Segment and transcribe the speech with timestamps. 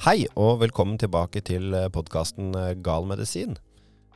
[0.00, 3.50] Hei og velkommen tilbake til podkasten Gal medisin.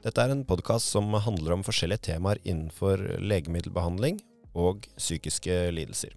[0.00, 4.16] Dette er en podkast som handler om forskjellige temaer innenfor legemiddelbehandling
[4.56, 6.14] og psykiske lidelser.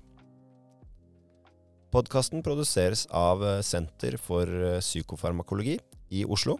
[1.91, 4.47] Podkasten produseres av Senter for
[4.79, 5.75] psykofarmakologi
[6.15, 6.55] i Oslo,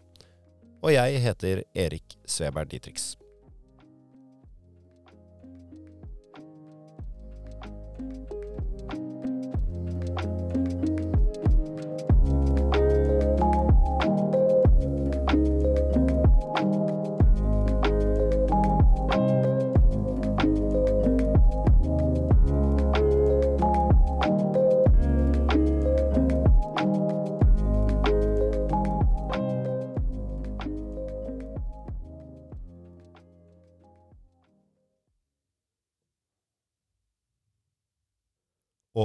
[0.83, 3.13] og jeg heter Erik Sveberg Dietrich.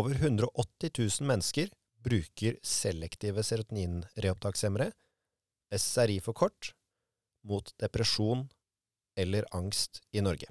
[0.03, 1.69] Over 180 000 mennesker
[2.03, 4.89] bruker selektive serotoninreopptakshemmere,
[5.71, 6.73] SSRI for kort,
[7.47, 8.49] mot depresjon
[9.17, 10.49] eller angst i Norge.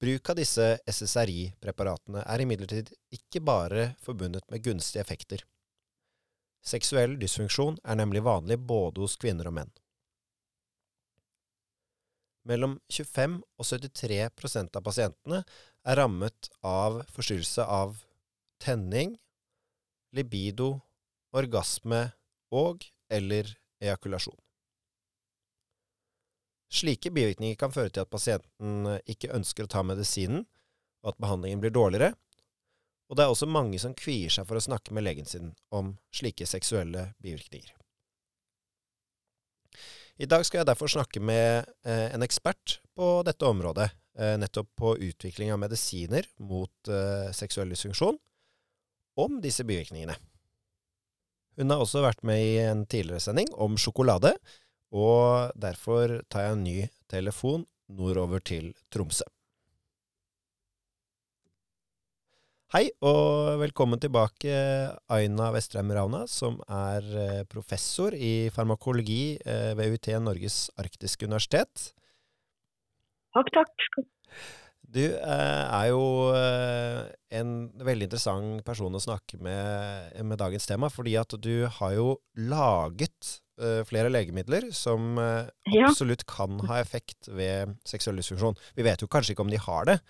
[0.00, 5.46] Bruk av disse SSRI-preparatene er imidlertid ikke bare forbundet med gunstige effekter.
[6.66, 9.70] Seksuell dysfunksjon er nemlig vanlig både hos kvinner og menn.
[12.44, 15.42] Mellom 25 og 73% av pasientene
[15.84, 18.02] er rammet av forstyrrelse av
[18.60, 19.14] tenning,
[20.16, 20.74] libido,
[21.34, 22.06] orgasme
[22.54, 23.48] og eller
[23.82, 24.36] ejakulasjon.
[26.74, 30.44] Slike bivirkninger kan føre til at pasienten ikke ønsker å ta medisinen,
[31.04, 32.14] og at behandlingen blir dårligere.
[33.08, 35.94] Og det er også mange som kvier seg for å snakke med legen sin om
[36.14, 37.83] slike seksuelle bivirkninger.
[40.22, 44.68] I dag skal jeg derfor snakke med eh, en ekspert på dette området, Eh, nettopp
[44.78, 48.14] på utvikling av medisiner mot uh, seksuell dysfunksjon,
[49.18, 50.14] om disse bivirkningene.
[51.58, 54.30] Hun har også vært med i en tidligere sending om sjokolade,
[54.94, 56.76] og derfor tar jeg en ny
[57.10, 59.26] telefon nordover til Tromsø.
[62.74, 64.50] Hei, og velkommen tilbake,
[65.14, 69.36] Aina Vestrheim Rauna, som er eh, professor i farmakologi
[69.78, 71.92] ved UiT Norges arktiske universitet.
[73.38, 73.86] Takk, takk.
[74.94, 76.02] Du eh, er jo
[76.34, 77.00] eh,
[77.38, 82.12] en veldig interessant person å snakke med med dagens tema, fordi at du har jo
[82.50, 88.58] laget eh, flere legemidler som absolutt kan ha effekt ved seksuell dysfunksjon.
[88.74, 90.00] Vi vet jo kanskje ikke om de har det,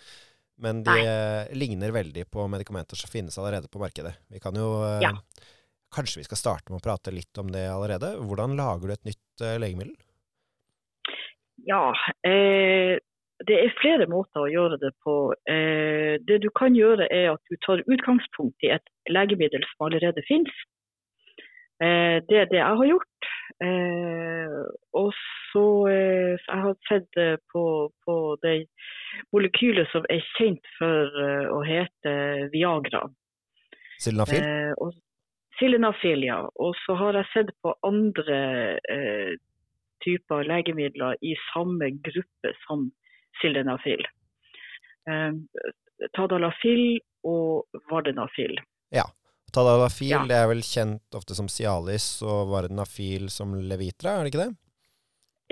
[0.62, 1.56] men de Nei.
[1.59, 4.15] ligner veldig på medikamenter som finnes allerede på markedet.
[4.31, 4.69] Vi kan jo
[5.03, 5.10] ja.
[5.94, 8.16] Kanskje vi skal starte med å prate litt om det allerede.
[8.26, 9.94] Hvordan lager du et nytt legemiddel?
[11.69, 11.92] Ja,
[12.26, 12.98] eh,
[13.47, 15.34] det er flere måter å gjøre det på.
[15.50, 20.25] Eh, det du kan gjøre er at du tar utgangspunkt i et legemiddel som allerede
[20.28, 20.54] finnes.
[21.82, 23.31] Eh, det er det jeg har gjort.
[23.62, 24.62] Eh,
[24.98, 25.12] og
[25.53, 27.20] så eh, Jeg har sett
[27.53, 27.65] på,
[28.04, 28.66] på, det
[29.31, 32.15] molekylet som er kjent for eh, å hete
[32.53, 33.04] Viagra.
[34.03, 34.42] Sildenafil?
[34.42, 34.98] Eh,
[35.60, 36.41] Sildenafil, ja.
[36.59, 38.41] Og så har jeg sett på andre
[40.04, 42.88] typer legemidler i samme gruppe som
[43.41, 44.03] sildenafil.
[45.10, 45.32] Eh,
[46.16, 48.59] tadalafil og vardenafil.
[49.54, 50.25] Tadalafil ja.
[50.28, 54.50] det er vel kjent ofte som Cialis og vardenafil som Levitra, er det ikke det?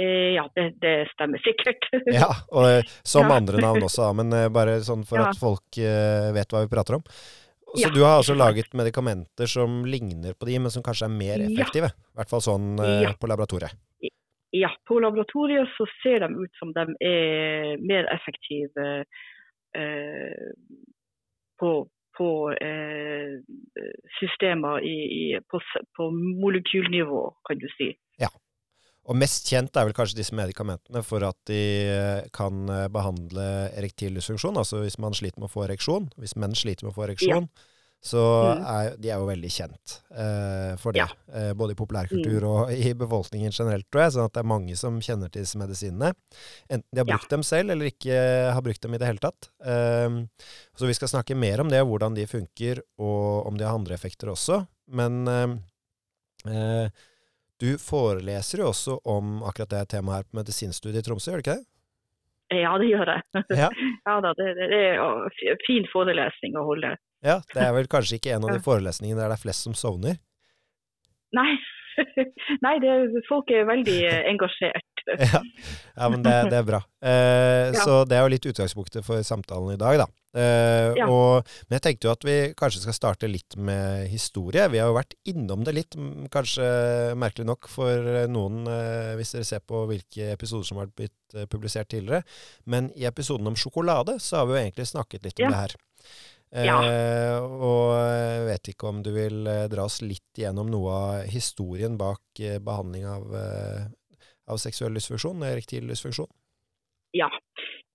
[0.03, 1.87] Eh, ja, det, det, stemmer sikkert.
[2.21, 3.39] ja, og eh, som ja.
[3.39, 5.31] andre navn også, men eh, bare sånn for ja.
[5.31, 7.07] at folk uh, vet hva vi prater om.
[7.73, 11.41] Så du har altså laget medikamenter som ligner på de, men som kanskje er mer
[11.47, 11.89] effektive?
[11.89, 13.79] I hvert fall sånn på laboratoriet?
[14.53, 18.89] ja, på laboratoriet så ser de ut som de er mer effektive
[19.77, 20.49] eh,
[21.61, 21.71] på,
[22.17, 23.41] på eh,
[24.19, 25.61] systemer i, i, på,
[25.97, 26.09] på,
[26.43, 27.93] molekylnivå, kan du si.
[28.21, 28.31] Ja.
[29.11, 33.49] Og mest kjent er vel kanskje disse medikamentene for at de eh, kan eh, behandle
[33.75, 36.13] erektil dysfunksjon, altså hvis man sliter med å få ereksjon.
[36.21, 37.69] Hvis menn sliter med å få ereksjon, ja.
[38.03, 38.63] Så mm.
[38.67, 41.05] er, de er jo veldig kjent eh, for det.
[41.05, 41.07] Ja.
[41.39, 42.49] Eh, både i populærkultur mm.
[42.51, 44.15] og i befolkningen generelt, tror jeg.
[44.17, 46.11] sånn at det er mange som kjenner til disse medisinene.
[46.67, 47.37] Enten de har brukt ja.
[47.37, 48.17] dem selv, eller ikke
[48.57, 49.53] har brukt dem i det hele tatt.
[49.63, 50.19] Eh,
[50.75, 53.95] så vi skal snakke mer om det, hvordan de funker, og om de har andre
[53.95, 54.65] effekter også.
[54.91, 55.55] Men eh,
[56.51, 57.07] eh,
[57.63, 61.47] du foreleser jo også om akkurat det temaet her på medisinstudiet i Tromsø, gjør du
[61.47, 61.69] ikke det?
[62.53, 63.47] Ja, det gjør jeg.
[63.55, 63.71] Ja.
[64.11, 66.97] ja da, det, det er fin forelesning å holde.
[67.23, 69.77] Ja, det er vel kanskje ikke en av de forelesningene der det er flest som
[69.79, 70.19] sovner?
[71.37, 71.53] Nei.
[72.65, 74.01] Nei, det, folk er veldig
[74.33, 74.89] engasjert.
[75.03, 75.41] Ja,
[75.97, 76.79] ja men det, det, er bra.
[77.03, 77.81] Eh, ja.
[77.83, 80.07] Så det er jo litt utgangspunktet for samtalen i dag, da.
[80.33, 81.09] Eh, ja.
[81.13, 84.65] og, men jeg tenkte jo at vi kanskje skal starte litt med historie.
[84.73, 85.99] Vi har jo vært innom det litt,
[86.33, 86.65] kanskje
[87.21, 91.49] merkelig nok for noen, eh, hvis dere ser på hvilke episoder som har blitt eh,
[91.51, 92.23] publisert tidligere.
[92.65, 95.77] Men i episoden om sjokolade så har vi jo egentlig snakket litt om det her.
[96.53, 96.77] Ja.
[96.85, 101.31] Eh, og jeg vet ikke om du vil eh, dra oss litt gjennom noe av
[101.33, 103.87] historien bak eh, behandling av, eh,
[104.53, 106.29] av seksuell dysfunksjon, erektil dysfunksjon?
[107.17, 107.31] Ja,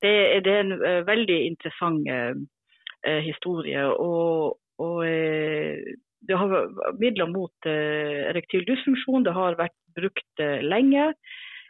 [0.01, 0.13] det,
[0.45, 3.83] det er en veldig interessant eh, historie.
[3.93, 5.93] Og, og eh,
[6.25, 11.11] det har midler mot erektil dysfunksjon det har vært brukt lenge.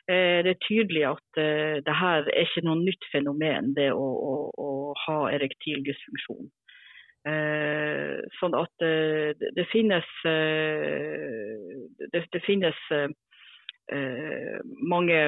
[0.08, 1.40] Det er tydelig at
[1.84, 4.70] det her er ikke noe nytt fenomen, det å, å, å
[5.04, 6.48] ha erektil dysfunksjon.
[7.26, 11.56] Eh, sånn at eh, det, det, finnes eh,
[12.14, 12.78] det, det, finnes
[14.88, 15.20] mange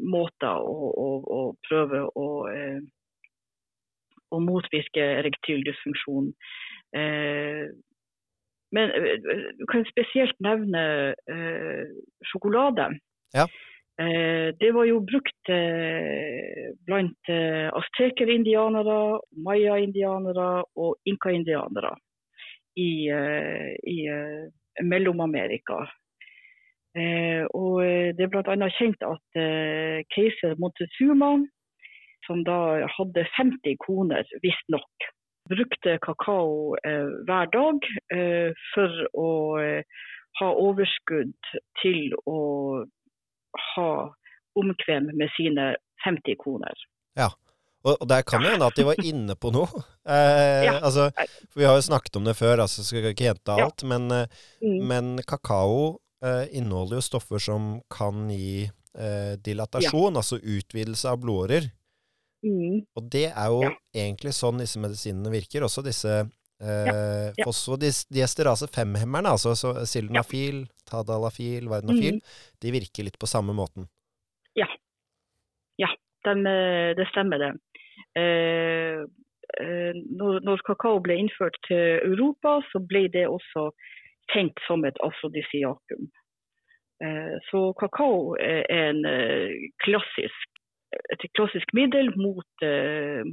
[0.00, 2.28] måter å, å, å prøve å,
[4.32, 6.30] å, motvirke erektil dysfunksjon.
[8.72, 8.94] men
[9.60, 10.84] du kan spesielt nevne
[12.32, 12.88] sjokolade.
[13.36, 13.44] Ja.
[14.02, 21.92] Eh, det var jo brukt eh, blant eh, azteker-indianere, maya-indianere og inka-indianere
[22.74, 23.06] i,
[23.86, 23.98] i
[24.82, 25.84] Mellom-Amerika.
[27.54, 27.76] og
[28.18, 28.68] det er bl.a.
[28.74, 29.38] kjent at
[30.10, 31.28] keiser Montezuma,
[32.26, 35.06] som da hadde 50 koner, visstnok,
[35.50, 37.86] brukte kakao hver dag
[38.74, 39.30] for å
[40.42, 42.40] ha overskudd til å
[43.74, 43.90] ha
[44.58, 45.74] omkvem med sine
[46.04, 46.84] 50 koner.
[47.18, 47.30] Ja,
[47.84, 49.68] og, der kan det hende at de var inne på noe.
[50.04, 50.74] Eh, ja.
[50.84, 51.06] altså,
[51.56, 53.80] vi har jo snakket om det før, altså skal ikke gjenta alt.
[53.80, 53.88] Ja.
[53.88, 54.82] Men, eh, mm.
[54.90, 60.20] men, kakao eh, inneholder jo stoffer som kan gi eh, dilatasjon, ja.
[60.20, 61.70] altså utvidelse av blodårer.
[62.44, 62.82] Mm.
[63.00, 63.62] Og det er jo
[63.96, 65.64] egentlig sånn disse medisinene virker.
[65.64, 66.26] Også disse
[66.62, 67.44] Eh, ja.
[67.44, 70.86] femhemmerne, 5-hemmerne, altså så sildenafil, ja.
[70.90, 72.56] tadalafil, vardenafil, mm.
[72.62, 73.88] de virker litt på samme måten?
[74.54, 74.68] Ja.
[75.80, 75.90] Ja,
[76.28, 77.52] de, eh, det stemmer det.
[78.14, 79.02] Eh,
[79.60, 83.72] eh, når, når, kakao ble innført til Europa, så ble det også
[84.32, 86.08] tenkt som et afrodisiakum.
[87.02, 89.02] Eh, så kakao er en
[89.82, 90.50] klassisk,
[91.10, 92.66] et klassisk middel mot,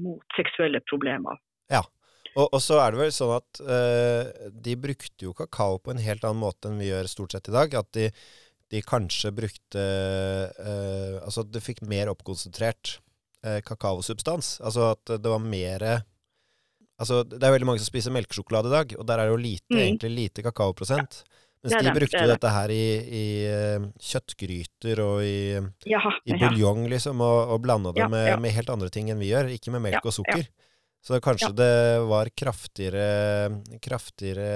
[0.02, 1.38] mot seksuelle problemer.
[1.70, 1.86] Ja.
[2.38, 6.02] Og, og, så er det vel sånn at uh, de brukte jo kakao på en
[6.04, 7.76] helt annen måte enn vi gjør stort sett i dag.
[7.82, 8.08] At de,
[8.72, 12.98] de kanskje brukte uh, Altså du fikk mer oppkonsentrert
[13.44, 14.60] uh, kakaosubstans.
[14.64, 15.90] Altså at det var mer
[17.02, 19.42] Altså det er veldig mange som spiser melkesjokolade i dag, og der er det jo
[19.42, 19.80] lite, mm.
[19.82, 21.24] egentlig lite kakaoprosent.
[21.66, 22.86] Mens de brukte jo dette her i,
[23.18, 23.24] i
[24.02, 25.58] kjøttgryter og i,
[25.90, 29.22] ja, i buljong, liksom, og, og blanda det ja, med, med, helt andre ting enn
[29.22, 29.50] vi gjør.
[29.58, 30.46] Ikke med melk og sukker.
[31.02, 31.56] Så kanskje ja.
[31.58, 34.50] det var kraftigere, kraftigere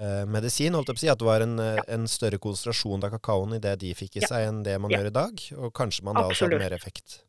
[0.00, 1.10] eh, medisin, holdt jeg på å si.
[1.12, 1.84] At det var en, ja.
[1.94, 4.30] en, større konsentrasjon av kakaoen i det de fikk i ja.
[4.32, 5.44] seg, enn det man gjør i dag.
[5.62, 7.20] Og kanskje man da også hadde mer effekt.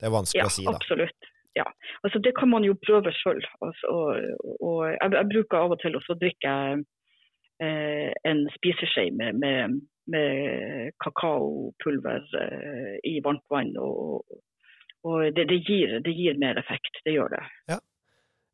[0.00, 0.74] Det er vanskelig å si, da.
[0.80, 1.30] Absolutt.
[1.58, 1.66] Ja,
[2.02, 3.42] altså Det kan man jo prøve sjøl.
[3.62, 6.52] Altså, jeg, jeg, bruker av og til også å drikke
[7.62, 14.22] eh, en spiseskje med, med, med kakaopulver eh, i varmt vann og,
[15.06, 17.40] og det, det, gir, det, gir, mer effekt, det gjør det.
[17.72, 17.78] Ja.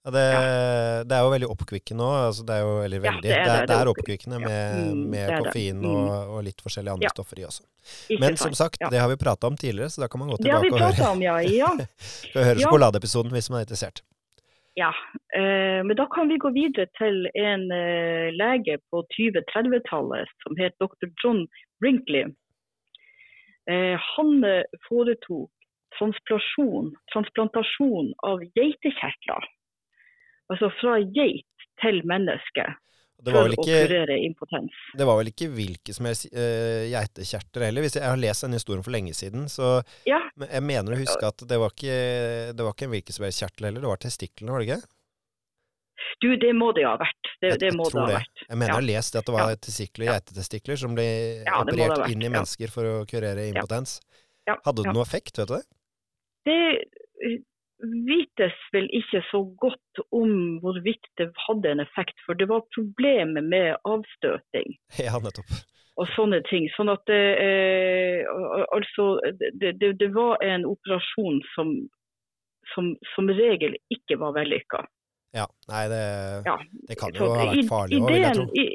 [0.04, 0.42] ja, det, ja.
[1.02, 2.16] det, er jo veldig oppkvikkende òg.
[2.28, 5.80] Altså, det er jo veldig, veldig, ja, det, er, er oppkvikkende med, mm, med koffein
[5.82, 5.88] mm.
[5.90, 7.66] og, og, litt forskjellige andre stoffer i også.
[8.06, 10.42] Ikke Men som sagt, det har vi prata om tidligere, så da kan man gå
[10.42, 11.72] tilbake og høre, om, ja.
[12.38, 14.04] høre sjokoladeepisoden hvis man er interessert.
[14.76, 14.90] Ja,
[15.34, 20.76] eh, men da kan vi gå videre til en eh, lege på 20-30-tallet som het
[20.82, 21.08] dr.
[21.22, 21.46] John
[21.80, 22.28] Brinkley.
[23.72, 25.50] Eh, han eh, foretok
[25.98, 29.46] transplantasjon, transplantasjon av geitekjertler.
[30.52, 32.66] Altså fra geit til menneske.
[33.26, 34.74] Ikke, å kurere impotens.
[34.94, 37.86] Det var vel ikke hvilke som helst uh, geitekjerter heller.
[37.86, 40.20] Hvis jeg, har lest denne historien for lenge siden, så ja.
[40.44, 41.96] jeg mener å huske at det var ikke,
[42.52, 44.82] det var ikke en hvilken som helst kjertel heller, det var testiklene, var det ikke?
[46.22, 47.32] Du, det må det ha vært.
[47.40, 48.44] Det, jeg, det må det ha vært.
[48.44, 49.60] Jeg mener jeg har lest at det var ja.
[49.66, 51.08] testikler, geitetestikler som ble
[51.40, 53.98] ja, operert inn i mennesker for å kurere impotens.
[54.46, 55.64] Hadde det noe effekt, vet du det?
[56.46, 56.62] Det
[58.08, 63.44] vites vel ikke så godt om hvorvidt det hadde en effekt, for det var problemer
[63.44, 64.76] med avstøting.
[65.06, 65.50] Ja, nettopp.
[65.96, 66.66] Og sånne ting.
[66.74, 68.20] Sånn at det, eh,
[68.76, 71.70] altså, det, det, det, var en operasjon som,
[72.74, 74.82] som, som regel ikke var vellykka.
[75.36, 75.46] Ja.
[75.72, 76.02] Nei, det,
[76.44, 76.58] ja.
[76.90, 78.66] det kan jo ha vært farlig òg, vil jeg tro.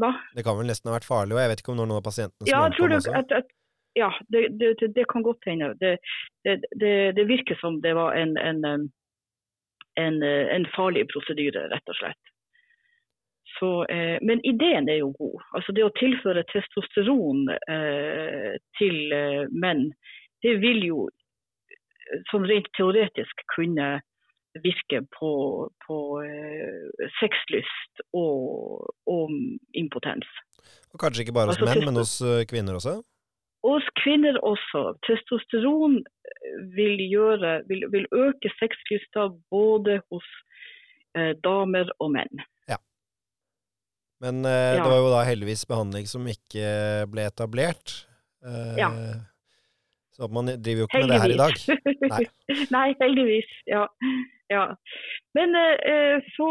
[0.00, 0.14] Hva?
[0.32, 2.46] Det kan vel nesten ha vært farlig, og jeg vet ikke om noen av pasientene
[2.46, 3.52] som Ja, jeg tror du, at, at,
[3.98, 5.74] ja det, det, det, kan godt hende.
[5.80, 5.98] Det,
[6.44, 8.64] det, det, det virker som det var en, en,
[9.98, 12.34] en, eh, en farlig prosedyre, rett og slett.
[13.58, 15.40] Så, eh, men ideen er jo god.
[15.58, 19.90] Altså Det å tilføre testosteron eh, til eh, menn,
[20.44, 23.98] det vil jo eh, sånn rent teoretisk kunne
[24.64, 25.32] virke på,
[25.86, 29.34] på eh, sexlyst og, og
[29.78, 30.30] impotens.
[30.94, 32.16] Og kanskje ikke bare hos Altså, menn, men hos
[32.50, 33.00] kvinner også?
[33.66, 34.94] Hos kvinner også.
[35.06, 35.98] Testosteron
[36.76, 40.28] vil, gjøre, vil, vil øke sexlysta både hos
[41.16, 42.44] eh, damer og menn.
[42.70, 42.78] Ja.
[44.24, 44.82] Men eh, Ja.
[44.84, 46.70] det var jo da heldigvis behandling som ikke
[47.12, 47.98] ble etablert.
[48.44, 48.90] Eh, Ja.
[50.16, 51.54] Så man driver jo ikke med det her i dag.
[52.10, 52.24] Nei.
[52.76, 53.52] Nei, heldigvis.
[53.70, 53.86] Ja.
[54.52, 54.64] ja.
[55.36, 56.48] Men eh, så,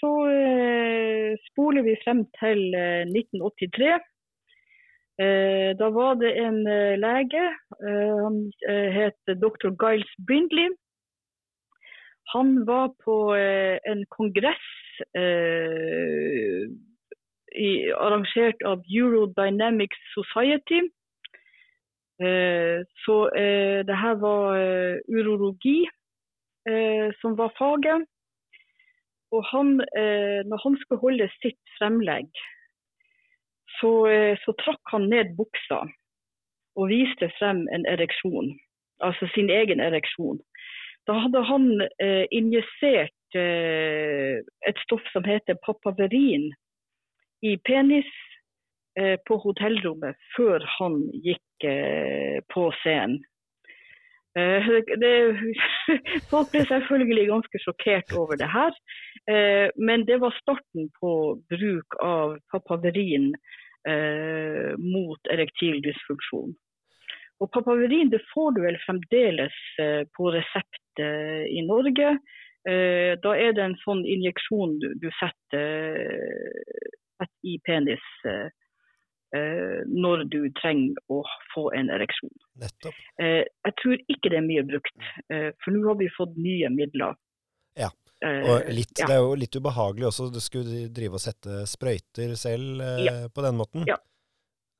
[0.00, 3.94] så eh, spoler vi frem til eh, 1983.
[5.18, 7.44] Eh, da var det en eh, lege,
[7.88, 8.42] eh, han
[8.92, 9.70] het dr.
[9.80, 10.68] Giles Brindley.
[12.34, 13.34] Han var på
[13.86, 14.66] en kongress
[17.54, 20.80] i, arrangert av Eurodynamics Society.
[22.22, 25.84] Eh, så eh, det her var eh, urologi
[27.20, 28.08] som var faget.
[29.30, 29.68] Og han,
[30.50, 32.26] når han skulle holde sitt fremlegg,
[33.80, 35.82] så, eh, så trakk han ned buksa
[36.76, 38.52] og viste frem en ereksjon.
[39.04, 40.40] Altså sin egen ereksjon.
[41.06, 41.66] Da hadde han
[42.02, 46.50] eh, injisert eh, et stoff som heter papaverin
[47.46, 48.08] i penis
[48.98, 53.20] eh, på hotellrommet før han gikk eh, på scenen.
[54.36, 54.66] Eh,
[56.30, 58.74] folk ble selvfølgelig ganske sjokkert over det her,
[59.30, 61.12] eh, men det var starten på
[61.52, 63.30] bruk av papaverin
[63.88, 66.54] eh, mot erektil dysfunksjon.
[67.42, 72.16] Og papaverin det får du vel fremdeles eh, på resept eh, i Norge.
[72.66, 78.48] Eh, da er det en sånn injeksjon du, du setter, eh, setter i penis eh,
[79.36, 81.20] eh, når du trenger å
[81.52, 82.32] få en ereksjon.
[82.62, 83.04] Nettopp.
[83.20, 86.72] Eh, jeg tror ikke det er mye brukt, eh, for nå har vi fått nye
[86.72, 87.20] midler.
[87.76, 89.06] Ja, Eh, Og litt, ja.
[89.10, 90.30] det er jo litt ubehagelig også.
[90.32, 93.14] Du skulle drive og sette sprøyter selv eh, Ja.
[93.28, 93.84] på den måten.
[93.88, 93.98] Ja.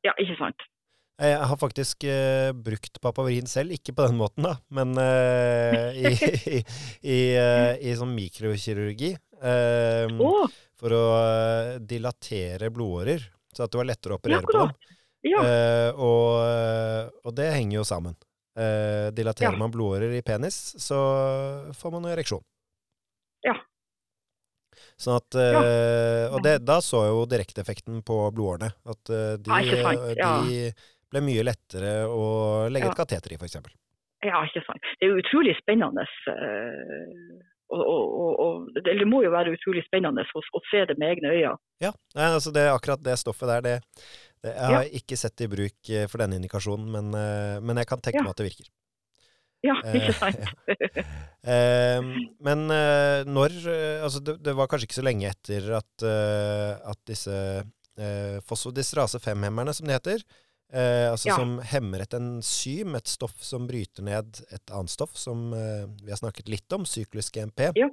[0.06, 0.64] ja, ikke sant.
[1.20, 6.10] Jeg har faktisk uh, brukt papaverin selv, ikke på den måten, da, men uh, i,
[6.12, 6.58] i,
[7.08, 9.14] i, uh, i sånn mikrokirurgi.
[9.40, 10.32] eh, Å,
[10.76, 13.24] For å eh, dilatere blodårer,
[13.56, 14.74] så at det var lettere å operere på dem.
[15.26, 18.14] Ja, Eh, og, og det henger jo sammen.
[18.56, 21.00] Eh, dilaterer man blodårer i penis, så
[21.74, 22.44] får man jo ereksjon.
[24.96, 25.62] Sånn at, ja.
[26.32, 28.70] Og det, da så jeg jo direkteeffekten på blodårene.
[28.88, 30.30] At eh, de, Ja, ja.
[30.46, 30.70] de
[31.12, 32.24] ble mye lettere å
[32.72, 32.94] legge Ja.
[32.94, 33.58] et kateter i, f.eks.
[34.24, 34.88] ja, ikke sant.
[34.96, 36.06] Det er jo utrolig spennende.
[36.32, 41.16] eh, og, og, og, det må jo være utrolig spennende å, å se det med
[41.16, 41.56] egne øyne.
[41.82, 43.74] Ja, nei, altså det, akkurat det stoffet der, det,
[44.46, 47.90] det jeg har ikke sett i bruk eh, for denne indikasjonen, men, eh, men jeg
[47.90, 48.70] kan tenke meg at det virker.
[49.66, 50.46] Ja, Eh, ikke sant.
[51.46, 52.02] Eh,
[52.42, 56.06] men eh, når eh, Altså, det, det var kanskje ikke så lenge etter at,
[56.90, 60.24] at disse eh, fosfodiesterase 5-hemmerne, som de heter,
[60.72, 61.36] eh, altså Ja.
[61.38, 66.10] som hemmer et enzym, et stoff som bryter ned et annet stoff som eh, vi
[66.10, 67.88] har snakket litt om, syklisk GMP, Ja,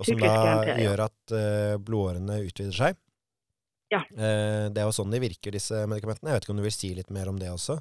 [0.00, 0.76] og som da GMP, ja.
[0.88, 2.98] gjør at eh, blodårene utvider seg.
[3.94, 4.02] Ja.
[4.14, 6.30] Eh, det er jo sånn de virker, disse medikamentene.
[6.34, 7.78] Jeg vet ikke om du vil si litt mer om det også?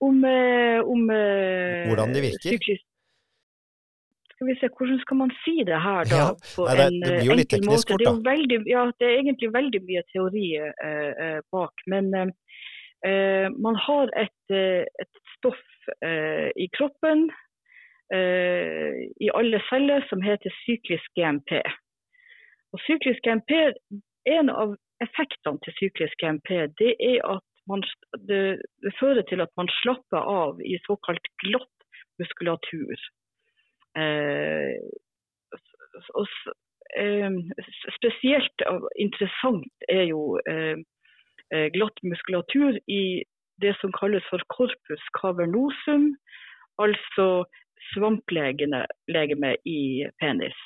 [0.00, 2.50] Om, eh, om eh, Hvordan de virker?
[2.52, 2.84] sykehus-
[4.36, 6.16] Skal vi se, hvordan skal man si det her, da?
[6.16, 6.26] Ja,
[6.56, 8.82] på nei, det- en det eh, blir jo litt teknisk fort, Det er, veldig, ja,
[9.00, 11.72] det er egentlig veldig mye teori eh, eh, bak.
[11.86, 12.26] Men eh,
[13.08, 15.62] eh, man har et, eh, et stoff
[16.04, 17.30] eh, i kroppen,
[18.12, 21.62] eh, i alle celler, som heter syklisk GMP.
[22.72, 23.72] Og syklisk GMP,
[24.28, 27.82] En av effektene til syklisk GMP det er at man,
[28.28, 31.86] det, det fører til at man slapper av i såkalt glatt
[32.20, 32.94] muskulatur.
[33.96, 34.76] Eh,
[36.14, 36.28] og,
[37.00, 37.30] eh,
[37.96, 38.66] spesielt
[39.00, 40.76] interessant er jo eh,
[41.52, 43.24] eh, glatt muskulatur i
[43.62, 46.10] det som kalles for corpus cavernosum,
[46.82, 47.46] altså
[47.92, 49.80] svamplegeme i
[50.20, 50.58] penis.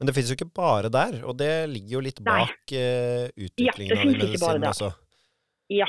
[0.00, 3.92] Men det finnes jo ikke bare der, og det ligger jo litt bak uh, utviklingen
[3.92, 4.88] det av medisinen også.
[5.70, 5.88] Ja.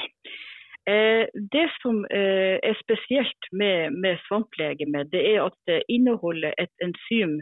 [0.90, 6.74] Eh, det som eh, er spesielt med, med svamplegeme, det er at det inneholder et
[6.86, 7.38] enzym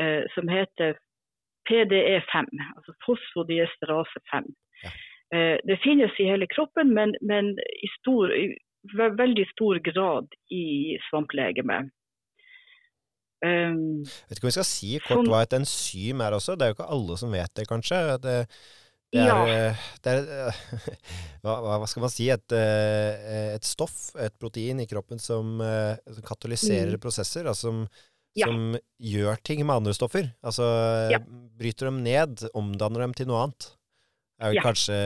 [0.00, 0.98] eh, som heter
[1.70, 4.48] PDE5, altså fosfodiesterase 5.
[4.84, 4.90] Ja.
[5.68, 7.46] Det finnes i hele kroppen, men, men
[7.82, 8.52] i, stor, i
[8.92, 11.88] veldig stor grad i svamplegemet.
[13.44, 16.54] Um, Vet ikke om vi skal si kort Sånn- hva et enzym er også.
[16.54, 17.98] Det er jo ikke alle som vet det, kanskje.
[18.22, 18.36] Det,
[19.14, 19.68] det er, Ja.
[19.70, 20.58] eh, det er eh,
[21.44, 22.26] hva, hva skal man si?
[22.34, 27.00] Et, eh, et stoff, et protein i kroppen som, som katalyserer Mm.
[27.02, 27.84] prosesser, altså som,
[28.34, 28.48] Ja.
[28.50, 30.32] som gjør ting med andre stoffer.
[30.42, 30.66] Altså
[31.14, 31.20] Ja.
[31.54, 33.70] bryter dem ned, omdanner dem til noe annet.
[34.34, 34.96] Det er vel kanskje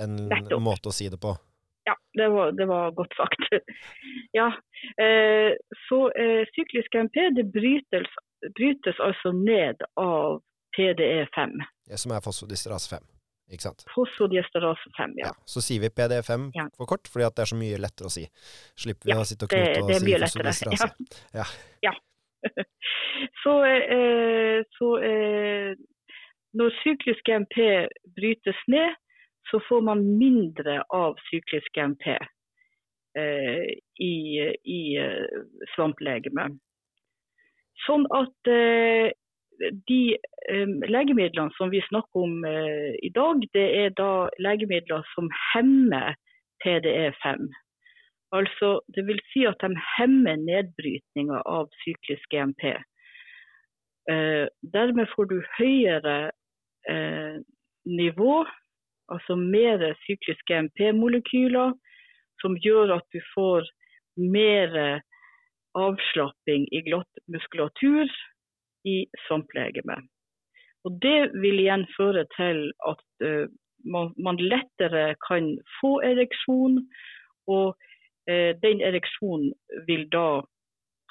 [0.00, 0.62] en Nettopp.
[0.64, 1.36] måte å si det på.
[1.86, 3.44] Ja, det var, det var godt sagt.
[4.40, 4.46] ja,
[4.96, 5.52] eh,
[5.90, 8.08] så eh, syklisk MP det brytes,
[8.56, 10.40] brytes altså ned av
[10.78, 11.52] PDE5,
[11.86, 13.04] Det som er fosfodiesterase 5.
[13.52, 13.84] Ikke sant?
[13.92, 15.14] fosfodiesterase 5.
[15.20, 15.26] Ja.
[15.28, 15.32] Ja.
[15.46, 16.68] Så sier vi PD5 Ja.
[16.76, 18.24] for kort, fordi at det er så mye lettere å si.
[18.76, 20.18] Slipper vi Ja, å sitte og knute og det det si mye
[21.34, 21.44] Ja.
[21.84, 21.94] Ja.
[23.42, 25.74] så eh, så eh,
[26.54, 27.56] når syklisk MP
[28.16, 28.96] brytes ned,
[29.50, 32.06] så får man mindre av syklisk MP
[33.18, 33.64] eh,
[34.00, 34.14] i,
[34.64, 35.42] i eh,
[35.74, 36.56] svamplegemet.
[37.84, 39.10] Sånn at eh,
[39.60, 40.16] de
[40.50, 46.14] eh, legemidlene som vi snakker om eh, i dag, det er da legemidler som hemmer
[46.64, 47.48] PDE5.
[48.34, 52.74] Altså, det vil si at de hemmer nedbrytninga av syklisk GMP.
[54.10, 56.18] Eh, dermed får du høyere
[57.88, 58.42] nivå,
[59.08, 61.72] altså mer syklisk GMP-molekyler,
[62.42, 63.64] som gjør at du får
[64.20, 65.00] mer
[65.80, 68.12] avslapping i glatt muskulatur
[68.84, 70.04] i svamplegemet.
[70.84, 73.46] Og Det vil igjen føre til at eh,
[73.88, 76.82] man, man lettere kan få ereksjon,
[77.48, 77.76] og
[78.28, 79.54] eh, den ereksjonen
[79.88, 80.42] vil da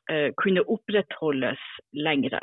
[0.09, 1.63] eh, kunne opprettholdes
[1.97, 2.41] lengre.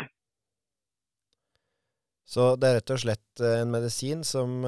[2.31, 4.61] Så det er rett og slett en medisin som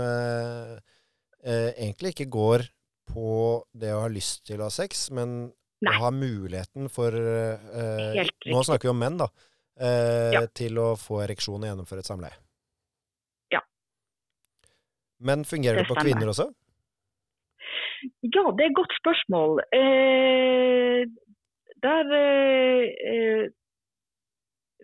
[1.43, 2.65] egentlig ikke går
[3.13, 3.35] på
[3.79, 5.95] det å ha lyst til å ha sex, men Nei.
[5.95, 9.29] å ha muligheten for eh, Nå snakker vi om menn, da.
[9.81, 10.47] Eh, Ja.
[10.55, 12.37] Til å få ereksjon og gjennomføre et samleie.
[13.53, 13.61] Ja.
[15.21, 16.51] Men fungerer det, Det på kvinner også?
[18.23, 19.61] Ja, det er et godt spørsmål.
[19.73, 21.05] Eh,
[21.83, 23.49] der, eh,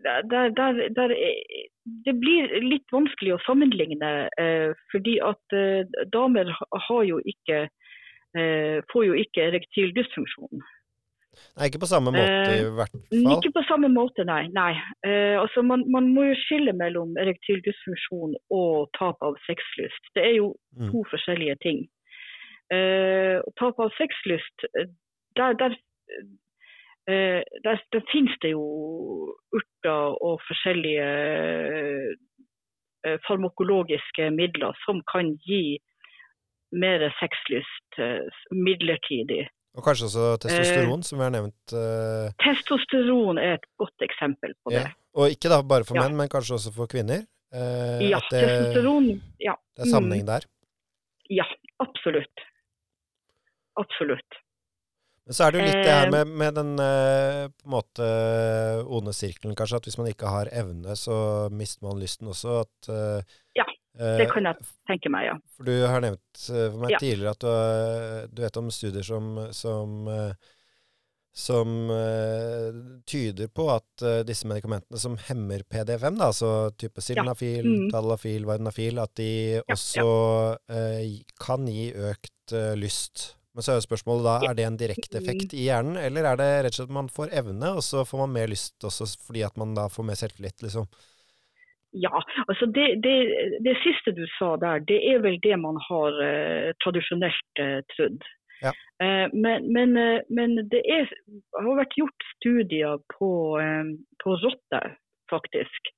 [0.04, 1.66] der, der, der, der eh,
[2.04, 6.50] Det blir litt vanskelig å sammenligne, eh, fordi at eh, damer
[6.88, 7.68] har jo ikke
[8.36, 10.60] eh, får jo ikke erektil dysfunksjon.
[11.58, 13.32] Nei, ikke på samme måte Eh, i hvert fall.
[13.34, 14.48] Ikke på samme måte, nei.
[14.54, 14.72] nei.
[15.06, 20.10] Eh, altså man, man må jo skille mellom erektil dysfunksjon og tap av sexlyst.
[20.14, 20.90] Det er jo Mm.
[20.92, 21.78] to forskjellige ting.
[22.70, 24.86] Uh, tap av sexlyst, eh,
[25.36, 25.72] der, der,
[27.10, 28.64] uh, der, der finnes det jo
[29.56, 31.08] urter og forskjellige
[33.06, 35.78] uh, farmakologiske midler som kan gi
[36.72, 39.48] mer sexlyst eh, midlertidig.
[39.78, 41.72] Og kanskje også Eh, testosteron, som vi har nevnt.
[41.72, 44.82] eh, Testosteron er et godt eksempel på det.
[44.82, 44.90] ja.
[45.18, 47.24] Og ikke da bare for menn, men kanskje også for kvinner.
[47.54, 49.06] Eh, Ja, det, testosteron
[49.40, 50.44] Ja, det er sammenheng der.
[51.30, 51.44] ja
[51.80, 52.44] absolutt.
[53.78, 54.40] Absolutt.
[55.28, 57.74] Men så er det jo litt det her Eh, med, med den eh, på en
[57.74, 58.06] måte
[58.88, 59.76] onde sirkelen, kanskje.
[59.76, 62.62] At hvis man ikke har evne, så mister man lysten også.
[62.64, 63.20] At, eh,
[63.54, 65.38] Ja, eh, Det kan jeg tenke meg, ja.
[65.56, 66.98] For du har nevnt eh, for meg Ja.
[67.02, 70.32] tidligere at du, har- du vet om studier som, som, eh,
[71.34, 77.64] som eh, tyder på at eh, disse medikamentene som hemmer PD5, da, altså type sildenafil,
[77.66, 77.90] Mm.
[77.92, 80.06] talafil, vardenafil, at de også
[80.68, 83.34] eh, kan gi økt eh, lyst.
[83.54, 84.50] Men så er jo spørsmålet da, Ja.
[84.50, 87.08] er det en direkte effekt i hjernen, eller er det rett og slett at man
[87.08, 90.14] får evne, og så får man mer lyst også fordi at man da får mer
[90.18, 90.86] selvtillit, liksom?
[91.96, 93.16] Ja, altså det, det,
[93.64, 98.26] det siste du sa der, det er vel det man har eh, tradisjonelt eh, trodd.
[98.62, 98.72] Ja.
[99.02, 101.08] Eh, men, men, eh, men det er,
[101.56, 103.30] har vært gjort studier på,
[103.62, 104.98] eh, på rotter,
[105.30, 105.92] faktisk,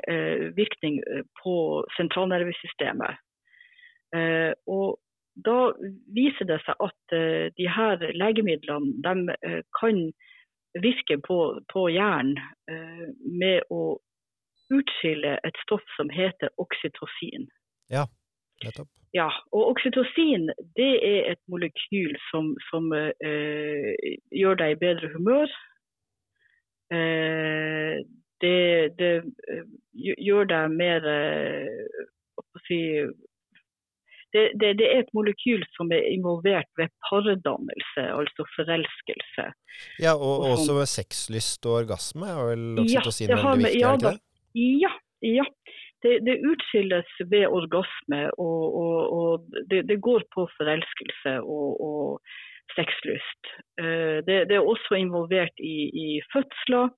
[0.57, 0.99] virkning
[1.43, 1.55] på
[1.97, 3.21] sentralnervesystemet.
[4.17, 4.99] Eh, og
[5.45, 5.73] da
[6.15, 10.11] viser det seg at uh, de her legemidlene de, eh, kan
[10.81, 11.39] virke på,
[11.73, 12.39] på hjernen
[12.71, 13.09] eh,
[13.41, 13.99] med å
[14.71, 17.49] utskille et stoff som heter oksytocin.
[17.91, 18.87] Nettopp.
[19.17, 25.51] Ja, og oksytocin det er et molekyl som, som gjør deg i bedre humør.
[28.45, 28.61] Det,
[29.01, 29.11] det
[29.99, 31.09] gjør deg mer
[32.69, 32.79] si,
[34.35, 39.47] det, det, det, er et molekyl som er involvert ved pardannelse, altså forelskelse.
[40.03, 43.93] Ja, og, og også ved sexlyst og orgasme er vel oksytocin ja, veldig viktig, ja,
[43.93, 44.27] er det ikke det?
[44.85, 44.93] Ja,
[45.39, 45.47] ja.
[46.01, 49.33] Det, det utskilles ved orgasme, og, og, og
[49.71, 52.23] det, det, går på forelskelse og,
[52.71, 53.51] sexlyst.
[53.83, 56.89] Uh, det, er også involvert i, i fødsler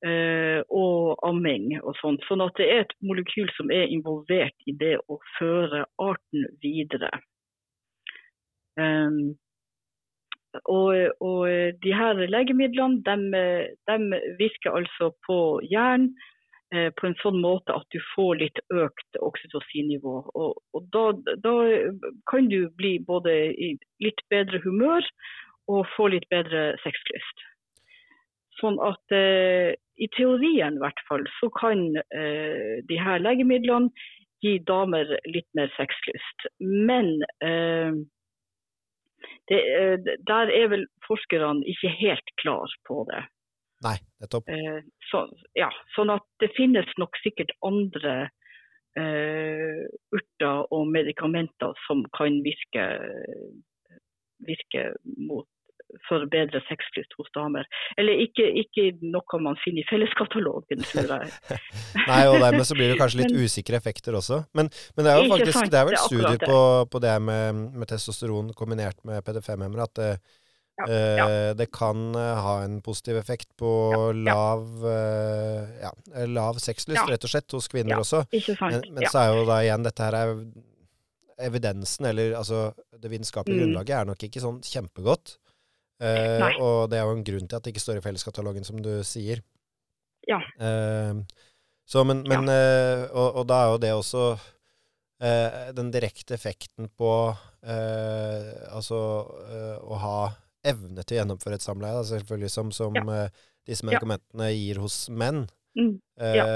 [0.00, 2.22] og amming og sånt.
[2.24, 7.10] Sånn at det er et molekyl som er involvert i det å føre arten videre.
[8.80, 9.36] Um,
[10.64, 11.44] og, og,
[11.84, 13.44] de her legemidlene de,
[13.90, 15.36] de virker altså på
[15.68, 16.14] hjernen
[16.70, 20.12] Eh, på en sånn måte at du får litt økt oksytocinnivå.
[20.38, 21.04] Og, og da,
[21.42, 21.54] da,
[22.30, 23.72] kan du bli både i
[24.04, 25.02] litt bedre humør
[25.70, 27.42] og få litt bedre sexlyst.
[28.60, 33.92] Sånn at eh, i teorien i hvert fall, så kan eh, de her legemidlene
[34.44, 36.48] gi damer litt mer sexlyst.
[36.60, 37.92] Men eh,
[39.50, 43.24] det, eh, der er vel forskerne ikke helt klar på det.
[43.84, 44.48] Nei, nettopp.
[44.52, 45.24] Eh, så,
[45.56, 48.16] ja, sånn at det finnes nok sikkert andre
[49.00, 52.84] eh, urter og medikamenter som kan virke,
[54.48, 55.48] virke mot
[56.08, 57.66] for bedre sexlyst hos damer.
[58.00, 61.32] Eller ikke, ikke, noe man finner i felleskatalogen, tror jeg.
[62.10, 64.42] Nei, og dermed så blir det kanskje litt men, usikre effekter også.
[64.56, 66.60] Men, men, det er jo faktisk sant, det er vel studier på,
[66.92, 70.12] på, det med, med, testosteron kombinert med PD5-hemmere, at det,
[70.80, 71.26] ja, ja.
[71.28, 73.70] Eh, det kan eh, ha en positiv effekt på
[74.16, 74.64] lav,
[75.82, 78.24] ja, eh, lav sexlyst, rett og slett, hos kvinner også.
[78.32, 80.34] Men, men så er jo da igjen dette her er
[81.40, 83.62] Evidensen, eller altså det vitenskapelige mm.
[83.64, 85.38] grunnlaget, er nok ikke sånn kjempegodt.
[86.00, 88.80] Eh, og det er jo en grunn til at det ikke står i felleskatalogen, som
[88.82, 89.42] du sier.
[90.28, 90.40] Ja.
[90.60, 91.20] Eh,
[91.88, 94.24] så, men, men eh, og, og, da er jo det også
[95.76, 97.08] den direkte effekten på
[97.60, 98.96] altså
[99.84, 100.30] å ha
[100.64, 103.26] evne til å gjennomføre et samleie, selvfølgelig som, som ja.
[103.68, 105.42] disse medikamentene gir hos menn.
[105.76, 105.98] Mm.
[106.16, 106.46] Ja.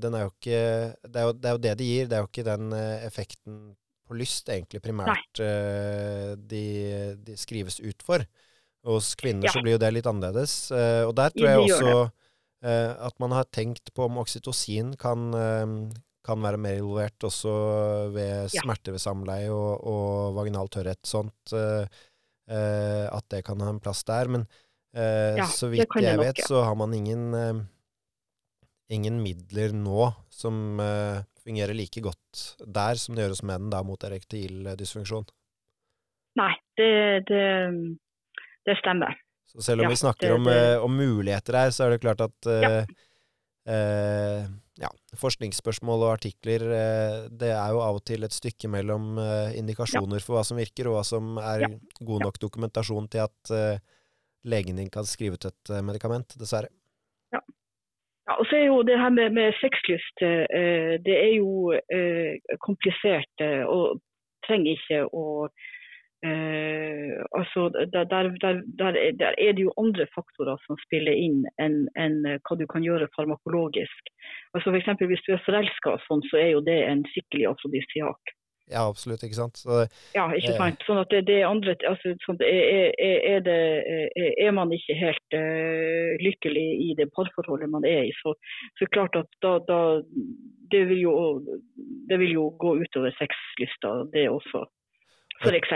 [0.00, 0.62] Den er jo ikke
[1.04, 3.60] det er jo, det er jo, det de gir, det er jo ikke den effekten
[4.08, 6.64] på lyst egentlig primært de,
[7.28, 8.24] de, skrives ut for.
[8.84, 9.54] Hos kvinner ja.
[9.54, 10.68] så blir jo det litt annerledes.
[10.72, 12.10] og der tror jeg også
[12.64, 15.32] at man har tenkt på om oksytocin kan,
[16.24, 17.52] kan være mer involvert også
[18.14, 21.00] ved smerte ved samleie og, og vaginal tørrhet.
[21.08, 21.54] Sånt.
[22.50, 24.28] Eh, at det kan ha en plass der.
[24.28, 24.46] Men
[24.96, 27.62] eh, ja, så vidt jeg vet, så har man ingen, eh,
[28.92, 30.80] ingen midler nå som
[31.44, 35.26] fungerer like godt der som det gjør hos menn da, mot erektil dysfunksjon.
[36.40, 36.90] Nei, det,
[37.28, 37.42] det,
[38.64, 39.16] det stemmer.
[39.52, 40.50] Så selv om ja, vi snakker det, om,
[40.88, 44.46] om, muligheter her, så er det klart at eh,
[44.80, 49.56] ja, forskningsspørsmål og artikler eh, Det er jo av og til et stykke mellom eh,
[49.60, 50.24] indikasjoner ja.
[50.24, 51.70] for hva som virker, og hva som er ja.
[52.00, 53.82] god nok dokumentasjon til at eh,
[54.50, 56.68] legen din kan skrive ut et medikament, dessverre.
[57.32, 57.40] Ja.
[58.28, 61.72] ja og så er jo det her med, med sexlyst Det er jo
[62.60, 64.02] komplisert og
[64.44, 65.24] trenger ikke å
[66.24, 68.62] Eh, altså, der, der, der,
[69.18, 73.10] der, er det jo andre faktorer som spiller inn enn en hva du kan gjøre
[73.16, 74.08] farmakologisk.
[74.56, 75.04] Altså F.eks.
[75.10, 78.32] hvis du er forelska, sånn, så er jo det en skikkelig afrodisiak.
[78.72, 79.60] Ja, absolutt, ikke sant.
[79.60, 79.82] Så,
[80.16, 80.86] ja, ikke sant.
[80.88, 83.58] Sånn at det, det andre altså, sånn, er, er, det,
[84.16, 88.32] er, man ikke helt uh, lykkelig i det parforholdet man er i, så,
[88.80, 89.82] så klart at da, da
[90.72, 91.12] det, vil jo,
[92.08, 94.64] det vil jo gå utover sexlysta, det også
[95.42, 95.72] f.eks.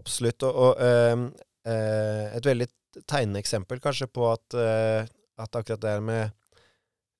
[0.00, 0.46] Absolutt.
[0.46, 2.68] Og, og uh, et veldig
[3.10, 5.06] tegnende eksempel kanskje på at, uh,
[5.40, 6.34] at akkurat det her med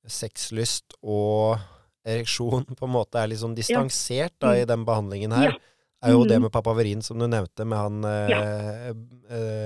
[0.05, 1.57] sexlyst og
[2.05, 4.69] ereksjon på en måte er sånn distansert da, i mm.
[4.69, 5.55] den behandlingen her,
[6.05, 6.45] er jo det mm.
[6.45, 8.43] med papaverin som du nevnte, med han ja.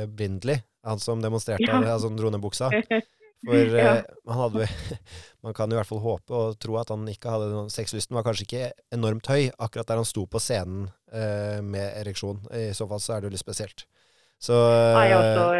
[0.06, 0.62] Brindley.
[0.86, 1.80] Han som demonstrerte, ja.
[1.96, 2.70] altså dronebuksa.
[2.70, 3.17] ned buksa.
[3.46, 3.92] For ja.
[4.26, 4.66] man, hadde,
[5.46, 8.26] man kan i hvert fall håpe og tro at han ikke hadde noen Sexlysten var
[8.26, 12.42] kanskje ikke enormt høy akkurat der han sto på scenen eh, med ereksjon.
[12.54, 13.86] I så fall så er det jo litt spesielt.
[14.42, 15.50] Så Nei, altså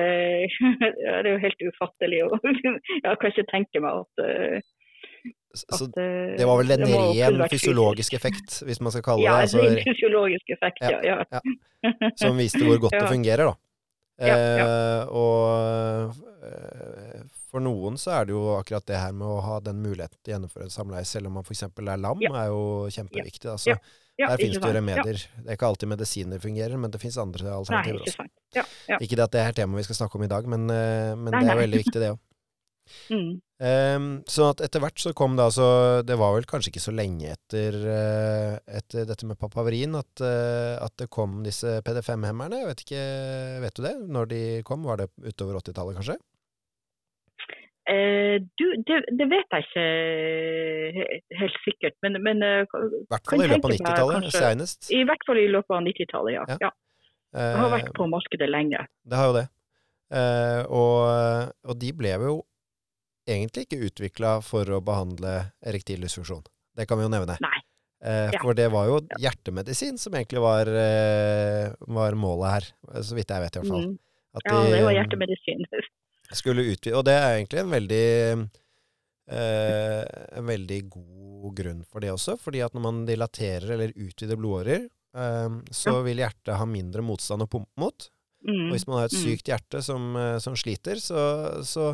[0.99, 2.21] Det er jo helt ufattelig.
[2.23, 4.67] jeg kan ikke tenke meg at
[5.59, 9.63] så det var vel en ren fysiologisk effekt, hvis man skal kalle det Ja, altså,
[9.65, 11.01] en fysiologisk effekt, ja.
[11.03, 11.41] ja, ja.
[12.21, 13.55] Som viste hvor godt det fungerer, da.
[14.19, 16.13] Ja, eh, og
[17.49, 20.33] for noen så er det jo akkurat det her med å ha den muligheten til
[20.33, 21.65] å gjennomføre et samleie, selv om man f.eks.
[21.65, 22.33] er lam, ja.
[22.43, 23.49] er jo kjempeviktig.
[23.55, 23.75] Altså,
[24.21, 24.29] ja.
[24.29, 25.25] der finnes det jo remedier.
[25.39, 29.01] Det er ikke alltid medisiner fungerer, men det finnes andre alternativer Nei, ikke også.
[29.01, 31.33] Ikke det at det er temaet vi skal snakke om i dag, men, eh, men
[31.33, 32.25] nei, det er veldig viktig, det òg.
[33.13, 33.41] Mm.
[33.61, 35.67] Um, sånn at etter hvert så kom det altså
[36.07, 40.79] Det var vel kanskje ikke så lenge etter, uh, etter dette med papaverin at, uh,
[40.81, 42.63] at det kom disse PD5-hemmerne.
[42.63, 43.03] Jeg vet ikke,
[43.67, 43.95] vet du det?
[44.09, 44.87] Når de kom?
[44.89, 46.17] Var det utover 80-tallet, kanskje?
[47.89, 52.51] Eh, du, det, det, vet jeg ikke helt sikkert, men, men I
[53.09, 54.91] hvert fall i løpet av 90-tallet, senest.
[54.93, 56.59] I hvert fall i løpet av 90-tallet, ja.
[56.69, 56.73] ja.
[57.39, 58.83] Det har vært på markedet lenge.
[59.05, 59.47] Det har jo det.
[60.09, 62.39] Eh, og, og, de ble jo
[63.29, 65.35] egentlig ikke utvikla for å behandle
[65.69, 66.47] erektil dysfunksjon.
[66.79, 67.37] Det kan vi jo nevne.
[67.45, 67.59] Nei.
[67.99, 72.69] Eh, for det var jo hjertemedisin som egentlig var, eh, var, målet her,
[73.03, 73.89] så vidt jeg vet i hvert fall.
[73.91, 73.97] Mm.
[74.39, 75.65] ja, det var hjertemedisin
[76.37, 76.97] skulle utvide.
[76.99, 78.09] Og det er egentlig en veldig
[79.31, 80.03] eh,
[80.39, 82.37] en veldig god grunn for det også.
[82.41, 84.87] fordi at når man dilaterer eller utvider blodårer,
[85.17, 88.11] eh, så vil hjertet ha mindre motstand å pumpe mot.
[88.47, 88.69] Mm.
[88.69, 89.25] Og hvis man har et mm.
[89.25, 91.21] sykt hjerte som, eh, som sliter, så,
[91.67, 91.93] så,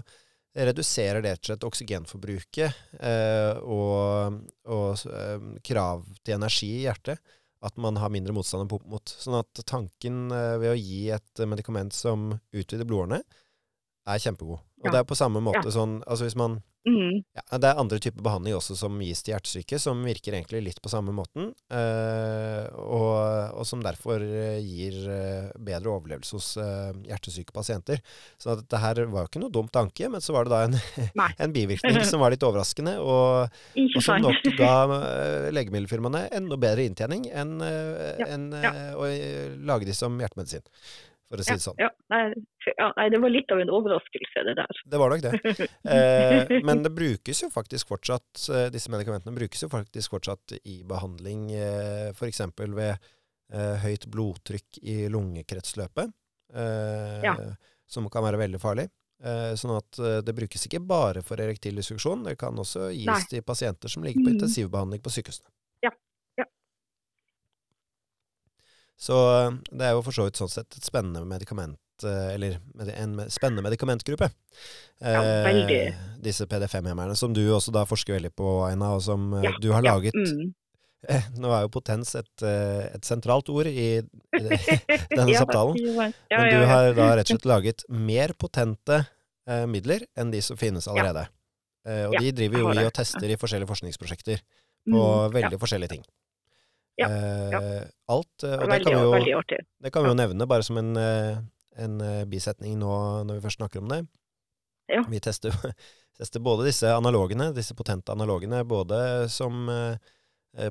[0.54, 4.36] reduserer det rett og slett oksygenforbruket eh, og,
[4.70, 7.18] og eh, krav til energi i hjertet.
[7.64, 9.14] At man har mindre motstand å pumpe mot.
[9.18, 13.24] Sånn at tanken eh, ved å gi et medikament som utvider blodårene,
[14.04, 14.60] er kjempegod.
[14.84, 14.92] Og ja.
[14.92, 15.72] det er på samme måte ja.
[15.72, 17.22] sånn Altså hvis man mm.
[17.38, 20.80] ja, Det er andre typer behandling også som gis til hjertesyke, som virker egentlig litt
[20.84, 23.14] på samme måten, eh, og,
[23.54, 28.02] og, som derfor eh, gir eh, bedre overlevelse hos eh, hjertesyke pasienter.
[28.36, 30.76] Så dette her var jo ikke noe dumt tanke, men så var det da en,
[31.46, 34.74] en bivirkning som var litt overraskende, og, og som nok ga
[35.54, 38.46] legemiddelfirmaene enda bedre inntjening enn en,
[39.00, 39.08] å
[39.64, 40.64] lage de som hjertemedisin
[41.34, 41.80] for å si det sånn.
[41.82, 44.80] Ja, ja, nei, det var litt av en overraskelse, det der.
[44.94, 45.68] Det var nok det.
[45.94, 50.78] Eh, men det brukes jo faktisk fortsatt, eh, disse medikamentene brukes jo faktisk fortsatt i
[50.88, 52.40] behandling, eh, f.eks.
[52.74, 56.14] ved eh, høyt blodtrykk i lungekretsløpet,
[56.56, 57.36] eh, ja.
[57.90, 58.88] som kan være veldig farlig.
[59.24, 63.08] Eh, sånn at eh, det brukes ikke bare for erektil dysfunksjon, det kan også gis
[63.08, 63.20] nei.
[63.30, 64.34] til pasienter som ligger på mm.
[64.36, 65.48] intensivbehandling på sykehusene.
[69.00, 72.58] Så eh, det er jo for så vidt sånn sett et spennende medikament eh, eller
[72.94, 74.30] en spennende medikamentgruppe.
[75.00, 75.80] Ja, veldig.
[75.90, 79.70] Eh, disse PD5-hemmerne, som du også da forsker veldig på, Aina, og som ja, du
[79.74, 80.16] har laget.
[80.16, 80.52] Ja, mm.
[81.10, 84.42] eh, nå er jo potens et, et sentralt ord i, i
[85.18, 85.78] denne samtalen.
[85.98, 90.60] Men du har da rett og slett laget mer potente eh, midler enn de som
[90.60, 91.26] finnes allerede.
[91.84, 94.38] og de driver jo i og tester i forskjellige forskningsprosjekter
[94.88, 96.04] på mm, veldig forskjellige ting.
[97.00, 97.08] Ja,
[97.52, 97.60] ja.
[97.62, 98.42] Eh, alt.
[98.42, 99.42] Eh, og veldig, det kan, vi jo,
[99.82, 101.38] det kan vi jo nevne bare som en, eh,
[101.84, 102.94] en bisetning nå
[103.26, 104.00] når vi først snakker om det.
[104.92, 105.02] Ja.
[105.10, 105.54] Vi tester,
[106.18, 109.66] tester, både disse analogene, disse potente analogene, både som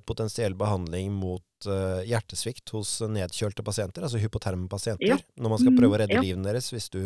[0.08, 1.66] potensiell behandling mot
[2.08, 5.18] hjertesvikt hos nedkjølte pasienter, altså hypoterme pasienter, ja.
[5.36, 6.22] når man skal prøve å redde ja.
[6.24, 7.02] livene deres hvis du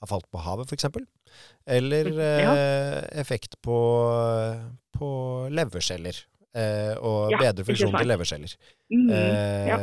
[0.00, 0.88] har falt på havet, f.eks.
[1.78, 3.78] Eller eh, effekt på,
[4.98, 5.10] på
[5.54, 6.18] leverceller
[7.04, 8.52] og ja, bedre funksjon til leverceller
[8.90, 9.76] mm, eh, ja.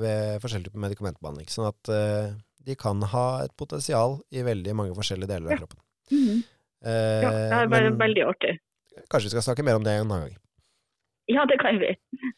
[0.00, 1.46] ved forskjellig typer medikamentbehandling.
[1.48, 2.32] Sånn at eh,
[2.66, 5.80] de kan ha et potensial i veldig mange forskjellige deler av kroppen.
[6.10, 6.42] Mm.
[6.82, 8.56] ja, det er men, veldig artig.
[9.06, 10.38] Kanskje vi skal snakke mer om det en annen gang.
[11.30, 11.90] Ja, det kan vi.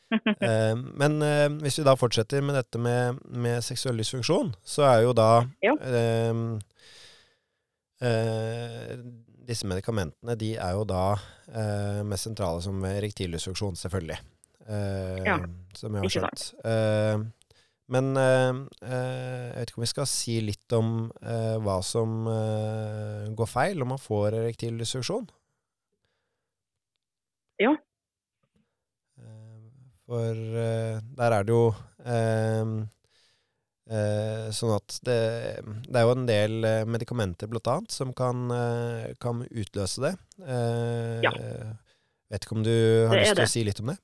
[0.49, 5.05] eh, men eh, hvis vi da fortsetter med dette med, med seksuell dysfunksjon, så er
[5.07, 5.31] jo da
[5.65, 5.77] ja.
[5.81, 6.43] eh,
[8.05, 8.97] eh
[9.49, 11.05] disse medikamentene de er jo da
[11.51, 14.19] eh, mest sentrale som rektildysfunksjon, selvfølgelig.
[14.67, 15.39] Eh, ja,
[15.77, 16.45] som jeg har skjønt.
[16.69, 17.25] Eh,
[17.93, 18.51] men eh,
[18.87, 22.25] eh, jeg vet ikke om vi skal si litt om eh, hva som
[23.37, 25.29] går feil om man får rektildysfunksjon.
[27.63, 27.75] Ja.
[30.09, 30.39] For
[31.17, 31.69] der er det jo
[34.55, 35.19] sånn at det,
[35.89, 40.13] det, er jo en del eh, medikamenter blant annet som kan, eh, kan utløse det.
[40.47, 41.33] Eh, ja.
[42.33, 42.77] Vet ikke om du
[43.11, 43.99] har lyst til å si litt om det?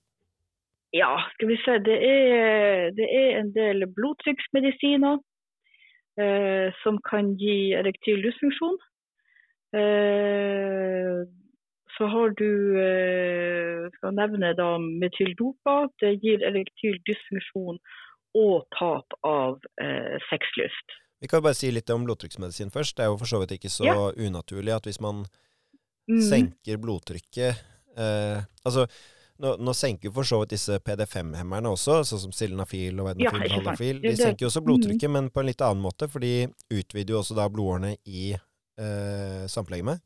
[0.96, 1.78] Ja, skal vi se.
[1.84, 5.18] Det er, det er en del blodtrykksmedisiner
[6.20, 8.78] eh, som kan gi erektil dysfunksjon.
[9.78, 11.22] Eh,
[11.98, 12.50] så har du
[13.96, 15.88] skal nevne da metyldopa.
[15.98, 17.80] Det gir erektil dysfunksjon
[18.38, 20.96] og tap av eh, sexlyst.
[21.18, 22.96] Vi kan bare si litt om blodtrykksmedisin først.
[22.96, 23.96] Det er jo for så vidt ikke så ja.
[24.14, 25.24] unaturlig at hvis man
[26.07, 26.20] mm.
[26.29, 27.64] senker blodtrykket
[27.98, 28.87] eh, Altså,
[29.42, 34.03] nå, nå, senker for så vidt disse PD5-hemmerne også, sånn som sildenafil og vednafil.
[34.03, 35.16] Ja, de senker jo også blodtrykket, mm.
[35.16, 39.44] men på en litt annen måte, for de utvider jo også da blodårene i eh,
[39.51, 40.03] samtlegemet.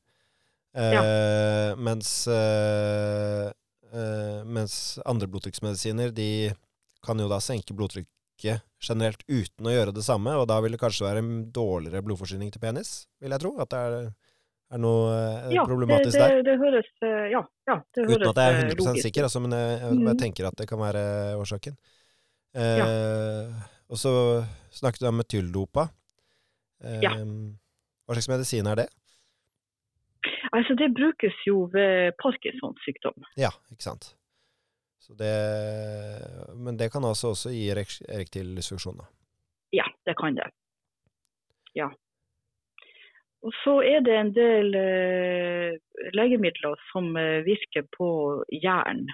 [0.73, 1.77] Eh, ja.
[1.77, 3.47] mens, eh,
[3.93, 6.53] eh, mens andre blodtrykksmedisiner, de
[7.05, 7.77] kan jo da senke
[8.43, 12.03] blodtrykket generelt uten å gjøre det samme, og da vil det kanskje være en dårligere
[12.03, 13.53] blodforsyning til penis, vil jeg tro.
[13.63, 14.13] At det er,
[14.73, 16.37] Er noe eh, Ja, problematisk det, der?
[16.41, 19.23] det, det høres eh, Ja, ja det Uten at jeg er eh, 100 logisk sikker,
[19.29, 20.19] altså, men jeg, jeg bare Mhm.
[20.23, 21.03] tenker at det kan være
[21.37, 21.77] årsaken.
[22.55, 23.53] Eh,
[23.93, 24.13] Og så
[24.73, 25.91] snakket du om metyldopa.
[26.83, 27.13] Eh, Ja.
[27.13, 28.89] Hva slags medisin er det?
[30.53, 33.15] Altså, det brukes jo ved Parkinsons sykdom.
[33.37, 34.15] Ja, ikke sant.
[35.09, 35.35] Det,
[36.55, 39.03] men det kan altså også gi erek erektil dysfunksjon.
[39.75, 40.49] Ja, det kan det.
[41.75, 41.89] Ja.
[43.43, 45.75] Og så er det en del eh,
[46.15, 48.09] legemidler som eh, virker på
[48.63, 49.09] jern.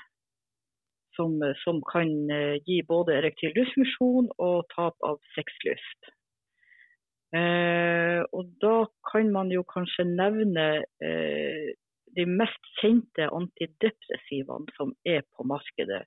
[1.16, 6.12] Som, eh, som kan eh, gi både erektil dysfunksjon og tap av sexlyst.
[7.36, 8.76] Eh, og da
[9.12, 10.68] kan man jo kanskje nevne
[11.04, 11.72] eh,
[12.16, 16.04] de mest kjente antidepressivene som er på markedet.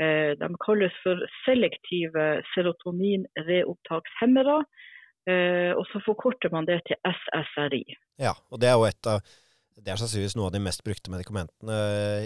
[0.00, 4.58] Eh, de kalles for selektive serotoninreopptakshemmere.
[5.26, 7.82] Eh, og så forkorter man det til SSRI.
[8.22, 9.20] Ja, og det er jo et av
[9.76, 11.76] Det er sannsynligvis noe av de mest brukte medikamentene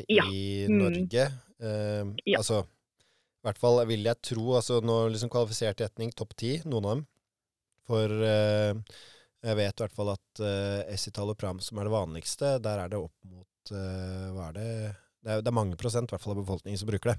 [0.09, 0.23] Ja.
[0.31, 0.79] i Mm.
[0.79, 1.25] Norge.
[1.61, 2.37] Eh, Ja.
[2.39, 6.85] Altså, i hvert fall vil jeg tro altså Nå liksom kvalifisert gjetning topp ti, noen
[6.85, 7.07] av dem.
[7.89, 8.75] For eh,
[9.47, 13.01] jeg vet i hvert fall at uh, escitalopram, som er det vanligste, der er det
[13.01, 14.69] opp mot uh, Hva er det
[15.21, 17.19] det er, det er mange prosent i hvert fall av befolkningen som bruker det.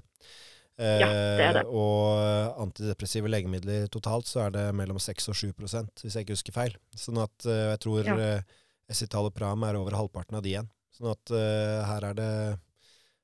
[0.82, 1.60] Ja, det er det.
[1.62, 6.26] Eh, og antidepressive legemidler totalt så er det mellom 6 og 7 prosent, hvis jeg
[6.26, 6.74] ikke husker feil.
[6.98, 8.16] Sånn at uh, jeg tror Ja.
[8.18, 8.56] uh,
[8.90, 10.70] escitalopram er over halvparten av de igjen.
[10.92, 12.30] Sånn at eh, her er det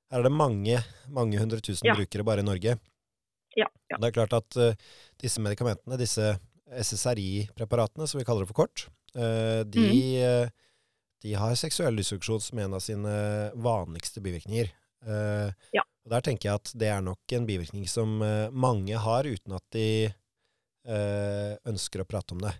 [0.08, 0.78] her er det mange,
[1.12, 1.96] mange hundre tusen Ja.
[1.98, 2.78] brukere bare i Norge.
[3.58, 3.98] Ja, ja.
[3.98, 4.78] Det er klart at eh,
[5.20, 6.38] disse medikamentene, disse
[6.72, 10.44] SSRI-preparatene, som vi kaller det for kort, eh, de, Mm.
[10.44, 10.50] eh,
[11.22, 14.70] de har seksuell dysfunksjon som en av sine vanligste bivirkninger.
[15.06, 15.82] Eh, Ja.
[16.04, 18.18] Og der tenker jeg at det er nok en bivirkning som
[18.52, 20.14] mange har uten at de
[21.66, 22.54] ønsker å prate om det.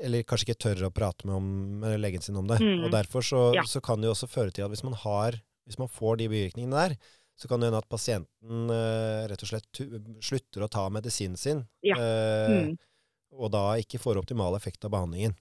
[0.00, 2.58] Eller kanskje ikke tør å prate med, om, med legen sin om det.
[2.60, 2.84] Mm.
[2.86, 3.62] Og derfor så, Ja.
[3.68, 6.28] så kan det jo også føre til at hvis man, har, hvis man får de
[6.28, 6.96] bivirkningene der,
[7.36, 9.80] så kan det hende at pasienten uh, rett og slett
[10.22, 11.96] slutter å ta medisinen sin, Ja.
[11.98, 12.76] uh, Mm.
[13.34, 15.34] og da ikke får optimal effekt av behandlingen.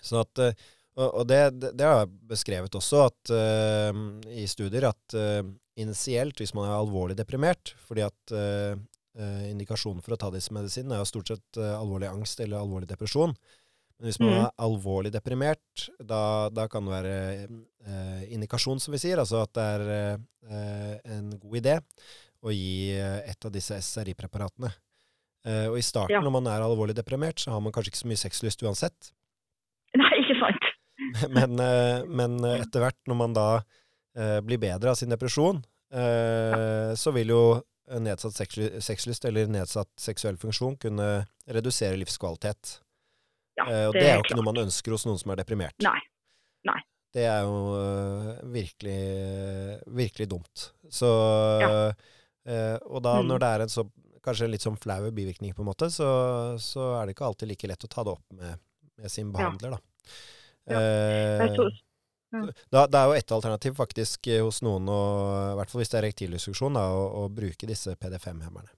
[0.00, 0.52] Sånn at, uh,
[0.96, 3.30] og, det, det, har jeg beskrevet også at,
[4.30, 5.16] i studier, at
[5.74, 8.34] initielt, hvis man er alvorlig deprimert, fordi at
[9.50, 13.34] indikasjonen for å ta disse medisinene er jo stort sett alvorlig angst eller alvorlig depresjon.
[14.04, 14.40] Men hvis man Mm.
[14.44, 17.12] er alvorlig deprimert, da, da kan det være
[17.88, 19.84] eh, indikasjon, som vi sier, altså at det er
[20.44, 21.78] eh, en god idé
[22.44, 24.68] å gi et av disse SRI-preparatene.
[25.46, 26.20] Eh, og i starten, Ja.
[26.20, 29.12] når man er alvorlig deprimert, så har man kanskje ikke så mye sexlyst uansett.
[29.96, 30.68] Nei, ikke sant?
[31.32, 33.48] Men, eh, men etter hvert, når man da
[34.16, 35.64] eh, blir bedre av sin depresjon,
[35.96, 37.42] eh, så vil jo
[37.88, 42.80] nedsatt sexly- sexlyst eller nedsatt seksuell funksjon kunne redusere livskvalitet.
[43.56, 45.76] Ja, Eh, og det er jo ikke noe man ønsker hos noen som er deprimert.
[45.84, 45.98] Nei.
[46.66, 46.80] Nei.
[47.14, 48.96] Det er jo øh, virkelig,
[49.94, 50.70] virkelig dumt.
[50.90, 51.06] Så
[51.62, 51.70] ja.
[52.90, 53.28] Og da Mm.
[53.30, 53.84] når det er en så
[54.24, 57.48] kanskje en litt sånn flau bivirkning, på en måte, så, så er det ikke alltid
[57.48, 58.58] like lett å ta det opp med,
[58.98, 59.78] med sin behandler, da.
[60.66, 60.80] Ja.
[60.80, 61.80] Eh, Jeg tror-
[62.72, 65.92] da, det er jo et alternativ faktisk eh, hos noen, og, i hvert fall hvis
[65.92, 66.08] det er
[66.90, 68.72] å, å bruke disse PD5-hemmerne.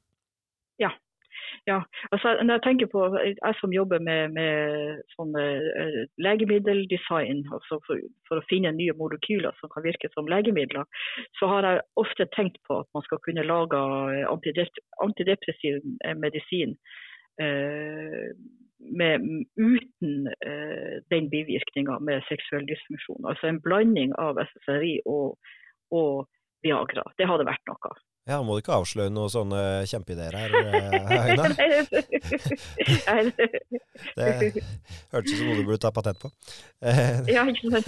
[1.66, 1.80] Ja,
[2.14, 5.42] altså når jeg tenker på jeg som jobber med, med sånne
[5.82, 10.86] eh, legemiddeldesign, altså for, for å finne nye molekyler som kan virke som legemidler,
[11.40, 13.82] så har jeg ofte tenkt på at man skal kunne lage
[14.14, 14.30] eh,
[15.02, 16.78] antidepressiv eh, medisin
[17.42, 18.30] eh,
[19.02, 19.26] med,
[19.58, 23.26] uten eh, den bivirkninga med seksuell dysfunksjon.
[23.26, 25.34] Altså en blanding av SSRI og,
[25.90, 26.28] og
[26.62, 27.10] Viagra.
[27.18, 27.98] Det hadde vært noe.
[28.26, 31.44] Ja, må du ikke avsløre noen sånne kjempeideer her, eh, Aina?
[34.18, 34.64] Det-
[35.12, 36.28] hørtes ut som noe du burde ta patent på.
[36.82, 37.86] Eh, ja, ikke sant.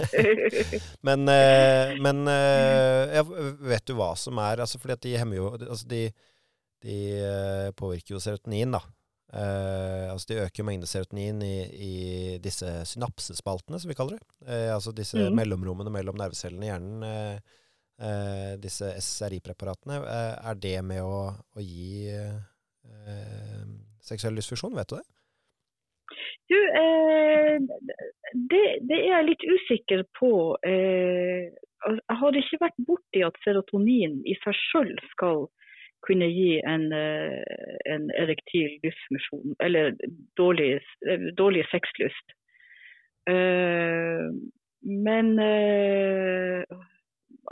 [1.07, 3.23] Men, eh, men ja,
[3.67, 6.01] vet du hva som er altså Fordi at de hemmer jo altså de,
[6.85, 6.97] de
[7.77, 8.81] påvirker jo serotonin, da.
[10.09, 11.93] Altså de øker mengden serotonin i, i
[12.41, 14.23] disse synapsespaltene, som vi kaller det.
[14.71, 15.35] Altså disse mm.
[15.35, 16.97] mellomrommene mellom nervecellene i hjernen.
[17.99, 19.95] Eh, eh, disse SSRI-preparatene.
[19.95, 23.63] Eh, er det med å, å gi eh,
[24.01, 24.75] seksuell dysfunksjon?
[24.77, 25.07] Vet du det?
[26.49, 27.57] Du, eh,
[28.49, 30.33] det, det er jeg litt usikker på.
[30.65, 31.51] Eh,
[31.85, 35.47] jeg har ikke vært borti at serotonin i seg selv skal
[36.07, 39.91] kunne gi en, eh, en erektil dysfunksjon, eller
[40.39, 42.35] dårlig, eh, dårlig sexlyst.
[43.27, 44.31] Eh,
[44.81, 46.63] men eh,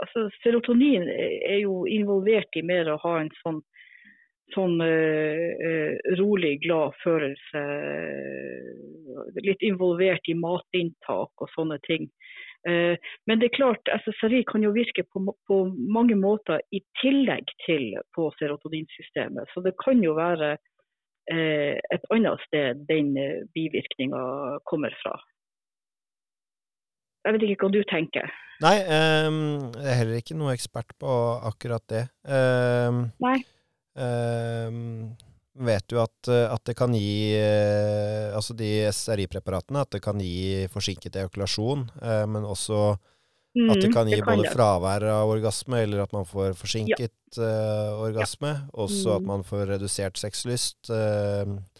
[0.02, 3.62] altså, serotonin er jo involvert i mer å ha en sånn
[4.54, 7.62] sånn uh, rolig, glad følelse.
[9.44, 12.08] Litt involvert i matinntak og sånne ting.
[12.68, 12.96] Uh,
[13.28, 17.92] men det er klart, SSRI kan jo virke på, på, mange måter i tillegg til
[18.16, 19.52] på serotoninsystemet.
[19.52, 20.56] Så det kan jo være
[21.28, 23.10] et annet sted den
[23.52, 24.20] bivirkninga
[24.64, 25.12] kommer fra.
[27.26, 28.30] Jeg vet ikke hva du tenker?
[28.62, 29.38] Nei, um,
[29.76, 31.14] jeg er heller ikke noe ekspert på
[31.46, 32.04] akkurat det.
[32.26, 33.36] Um, Nei.
[33.98, 35.12] Um,
[35.58, 40.66] vet du at, at, det kan gi uh, Altså de SRI-preparatene, at det kan gi
[40.70, 44.54] forsinket ejakulasjon, uh, men også mm, at det kan gi det kan både det.
[44.54, 47.42] fravær av orgasme, eller at man får forsinket ja.
[47.46, 48.54] uh, orgasme.
[48.58, 48.70] Ja.
[48.86, 49.16] Også mm.
[49.18, 50.90] at man får redusert sexlyst.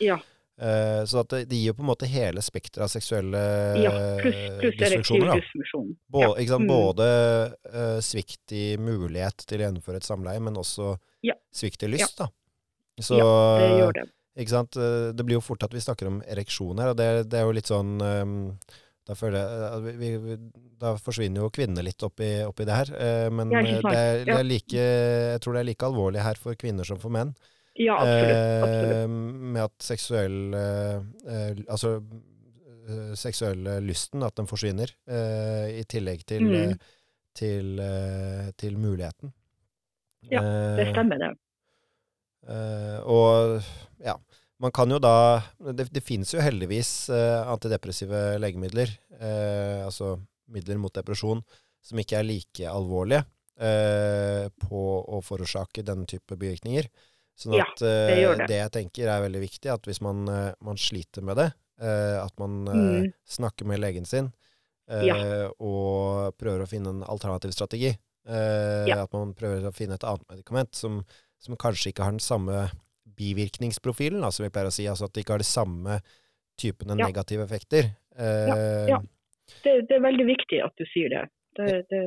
[0.02, 0.18] ja.
[0.58, 3.42] Uh, så det, det, gir jo på en måte hele spekteret av seksuelle
[3.78, 3.92] ja,
[4.58, 5.44] plus dysfunksjoner.
[6.10, 6.58] Både, ja.
[6.58, 6.66] mm.
[6.66, 7.08] både
[7.70, 10.96] uh, svikt i mulighet til å gjennomføre et samleie, men også
[11.26, 11.38] ja.
[11.54, 12.18] svikt i lyst.
[12.18, 12.30] Da.
[12.98, 13.32] Så, ja,
[13.62, 14.08] det gjør det.
[14.38, 14.78] Ikke sant?
[14.78, 17.48] Eh, det blir jo fort at vi snakker om ereksjon her, og det, det er
[17.48, 18.36] jo litt sånn um,
[19.08, 20.36] da, jeg, vi, vi,
[20.78, 22.92] da, forsvinner jo kvinnene litt oppi, oppi det her.
[22.94, 24.88] Uh, men det er, det er like,
[25.32, 27.32] jeg tror det er like alvorlig her for kvinner som for menn.
[27.78, 28.64] Ja, absolutt.
[28.64, 28.96] absolutt.
[28.96, 29.08] Eh,
[29.54, 34.90] med at seksuell eh, Altså eh, seksuelle lysten, at den forsvinner.
[35.08, 36.72] I tillegg til, mm.
[37.38, 37.82] til,
[38.58, 39.32] til muligheten.
[40.28, 40.42] Ja,
[40.76, 41.30] det stemmer det.
[43.06, 43.60] og
[44.02, 44.14] ja,
[44.58, 45.40] man kan jo da
[45.76, 48.90] Det, det finnes jo heldigvis antidepressive legemidler,
[49.84, 50.16] altså
[50.48, 51.44] midler mot depresjon,
[51.84, 53.22] som ikke er like alvorlige
[54.64, 56.88] på å forårsake denne type bivirkninger.
[57.38, 60.50] Sånn at ja, det, uh, det, jeg tenker er veldig viktig, at hvis man, uh,
[60.64, 61.48] man sliter med det,
[61.84, 63.08] uh, at man mm.
[63.38, 64.32] snakker med legen sin
[64.88, 65.18] ja.
[65.60, 67.90] og prøver å finne en alternativ strategi.
[68.24, 69.02] Ja.
[69.02, 71.02] At man prøver å finne et annet medikament som,
[71.36, 72.62] som kanskje ikke har den samme
[73.20, 74.86] bivirkningsprofilen, som vi pleier å si.
[74.88, 75.98] Altså at det ikke har de samme
[76.56, 77.90] typene negative effekter.
[78.16, 78.96] ja,
[79.66, 81.26] det, det, er veldig viktig at du sier det.
[81.60, 82.02] det, det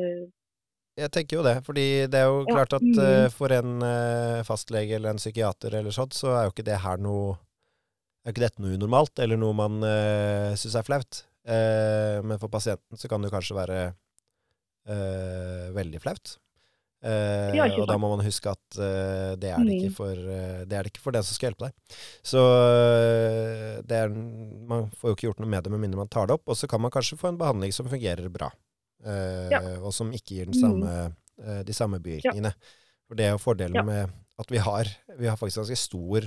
[1.00, 1.56] jeg tenker jo det.
[1.66, 5.96] fordi det er jo klart at uh, for en uh, fastlege eller en psykiater eller
[5.96, 7.38] sånt, så er jo ikke det her noe
[8.22, 11.24] Er ikke dette noe unormalt, eller noe man uh, syns er flaut.
[11.42, 13.82] Uh, men for pasienten så kan det jo kanskje være
[14.82, 16.32] veldig flaut.
[17.06, 19.94] Ja, og da må man huske at det, er det, ikke mm.
[19.94, 22.00] for, det er det ikke for den som skal hjelpe deg.
[22.26, 22.42] Så
[23.86, 24.10] er,
[24.68, 26.50] man får jo ikke gjort noe med det med mindre man tar det opp.
[26.50, 28.50] Og så kan man kanskje få en behandling som fungerer bra
[29.04, 29.62] ja.
[29.62, 30.58] Eh, og som ikke gir mm.
[30.58, 30.96] samme,
[31.38, 31.64] mm.
[31.68, 32.54] de samme bivirkningene.
[33.08, 34.88] For det er jo fordelen med at vi har,
[35.18, 36.26] vi har faktisk ganske stor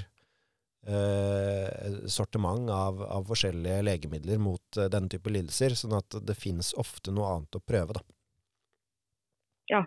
[0.87, 6.75] eh, sortiment av, av, forskjellige legemidler mot eh, denne type lidelser, sånn at det finnes
[6.81, 8.05] ofte noe annet å prøve, da.
[9.73, 9.83] Ja.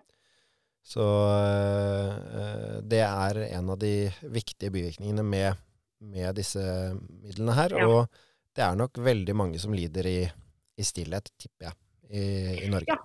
[0.87, 5.65] Så eh, det er en av de viktige bivirkningene med,
[6.01, 6.63] med disse
[6.97, 7.75] midlene her.
[7.77, 7.89] Ja.
[7.91, 12.25] Og det er nok veldig mange som lider i, i stillhet, tipper jeg i,
[12.65, 12.91] i Norge.
[12.93, 12.99] Ja.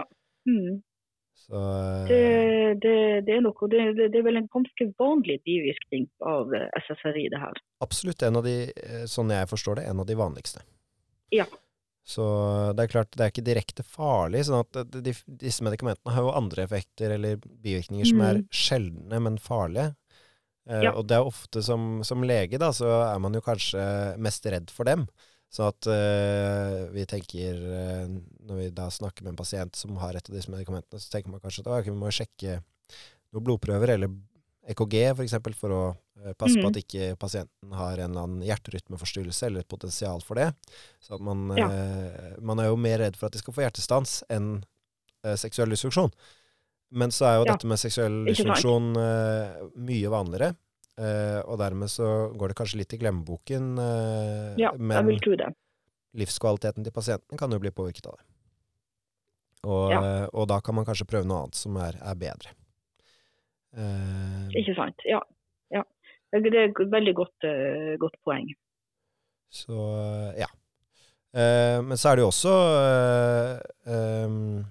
[0.00, 0.04] ja.
[0.48, 0.82] Mm.
[1.46, 2.20] Så, uh, det,
[2.82, 2.96] det,
[3.26, 7.40] det, er noe, det, det, er vel en ganske vanlig bivirkning av eh, SSRI, det
[7.42, 7.60] her.
[7.84, 10.64] Absolutt en av de, eh, sånn jeg forstår det, en av de vanligste.
[11.34, 11.44] Ja.
[12.04, 12.24] Så
[12.76, 14.44] det er klart, det er ikke direkte farlig.
[14.48, 18.10] sånn at de, disse medikamentene har jo andre effekter eller bivirkninger mm.
[18.12, 18.48] som er mm.
[18.64, 19.92] sjeldne, men farlige.
[20.68, 20.94] ja.
[20.94, 23.84] Og det er ofte som, som, lege, da, så er man jo kanskje
[24.20, 25.08] mest redd for dem.
[25.54, 28.06] Så at uh, vi tenker uh,
[28.48, 31.30] Når vi da snakker med en pasient som har et av disse medikamentene, så tenker
[31.30, 32.58] man kanskje at okay, vi må sjekke
[33.34, 34.10] noen blodprøver, eller
[34.70, 36.62] EKG f.eks., for, eksempel, for å uh, passe mm.
[36.64, 40.50] på at ikke pasienten har en eller annen hjerterytmeforstyrrelse eller et potensial for det.
[41.04, 41.68] Så man, ja.
[42.42, 44.56] man er jo mer redd for at de skal få hjertestans enn
[45.40, 46.10] seksuell dysfunksjon.
[46.94, 47.54] Men så er jo ja.
[47.54, 50.50] dette med seksuell dysfunksjon mye vanligere.
[50.94, 52.06] Uh, og dermed så
[52.38, 55.48] går det kanskje litt i glemmeboken, uh, ja, men jeg vil tro det.
[56.20, 58.26] livskvaliteten til pasienten kan jo bli påvirket av det.
[59.64, 59.98] Og, ja.
[59.98, 62.54] uh, og da kan man kanskje prøve noe annet som er, er bedre.
[64.54, 65.02] Ikke sant.
[65.10, 65.18] Ja.
[65.74, 65.82] ja.
[66.30, 67.46] Det er et veldig godt,
[67.98, 68.52] godt poeng.
[69.50, 69.74] Så
[70.38, 70.46] ja.
[71.82, 72.52] men så er det jo også
[73.90, 74.62] um,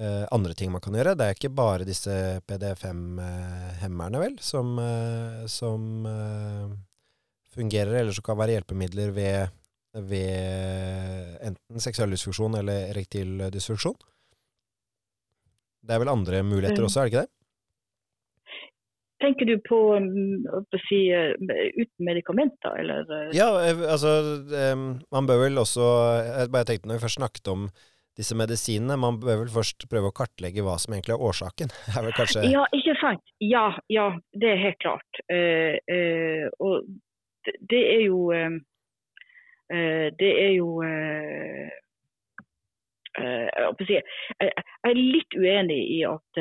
[0.00, 1.16] eh, andre ting man kan gjøre.
[1.18, 2.12] Det er ikke bare disse
[2.48, 6.70] PD5-hemmerne, vel, som, uh, som uh,
[7.54, 9.58] fungerer, eller som kan være hjelpemidler ved,
[10.10, 13.98] ved enten seksuell dysfunksjon eller erektil dysfunksjon.
[15.80, 17.34] Det er vel andre muligheter også, er det ikke det?
[19.20, 23.32] Tenker du på på å si, uten medikamenter, eller?
[23.36, 24.14] Ja, altså
[25.12, 25.84] Man bør vel også
[26.24, 27.66] Jeg bare tenkte når vi først snakket om
[28.18, 28.98] disse medisinene.
[29.00, 31.72] Man bør vel først prøve å kartlegge hva som egentlig er årsaken.
[31.96, 32.46] er vel kanskje...
[32.50, 33.34] Ja, ikke sant.
[33.44, 35.22] Ja, ja, det er helt klart.
[35.30, 36.88] Uh, uh, og
[37.70, 38.58] det, er jo uh,
[40.20, 40.82] Det er jo
[43.20, 44.02] jeg,
[44.86, 46.38] er litt uenig i at,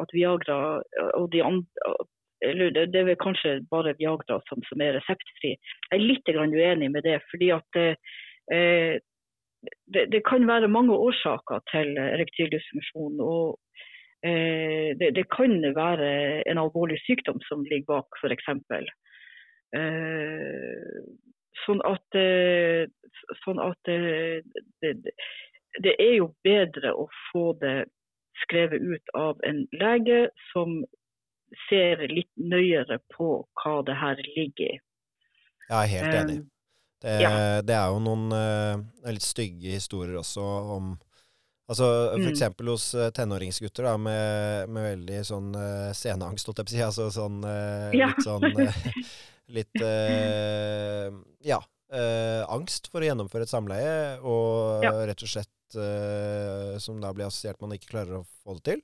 [0.00, 0.58] at Viagra
[1.18, 1.96] og de andre
[2.44, 5.54] eller det er vel kanskje bare Viagra som, som er reseptfri.
[5.56, 7.20] Jeg er litt uenig med det.
[7.30, 8.98] fordi at eh,
[9.94, 13.20] det, det, kan være mange årsaker til erektil dysfunksjon.
[13.20, 13.58] og
[14.24, 16.10] eh, det, det, kan være
[16.50, 18.48] en alvorlig sykdom som ligger bak, f.eks.
[19.76, 21.02] Eh,
[21.64, 22.86] sånn at, eh,
[23.44, 24.40] sånn at eh,
[24.82, 24.94] det,
[25.82, 27.88] det, er jo bedre å få det
[28.44, 30.82] skrevet ut av en lege som
[31.68, 33.30] ser litt nøyere på
[33.62, 34.82] hva det her ligger i.
[35.66, 36.38] Jeg er helt enig.
[36.42, 36.55] Um,
[37.06, 37.32] det, ja.
[37.62, 40.46] det, er jo noen uh, litt stygge historier også
[40.76, 40.96] om
[41.66, 42.68] Altså for mm.
[42.70, 46.82] hos uh, tenåringsgutter da, med, med, veldig sånn uh, sceneangst, holdt jeg på å si.
[46.86, 48.12] Altså sånn uh, ja.
[48.12, 48.46] litt sånn
[49.56, 49.82] Litt
[51.46, 51.58] Ja.
[52.50, 54.90] angst for å gjennomføre et samleie, og ja.
[55.10, 55.52] rett og slett
[56.82, 58.82] som da blir assosiert man ikke klarer å få det til.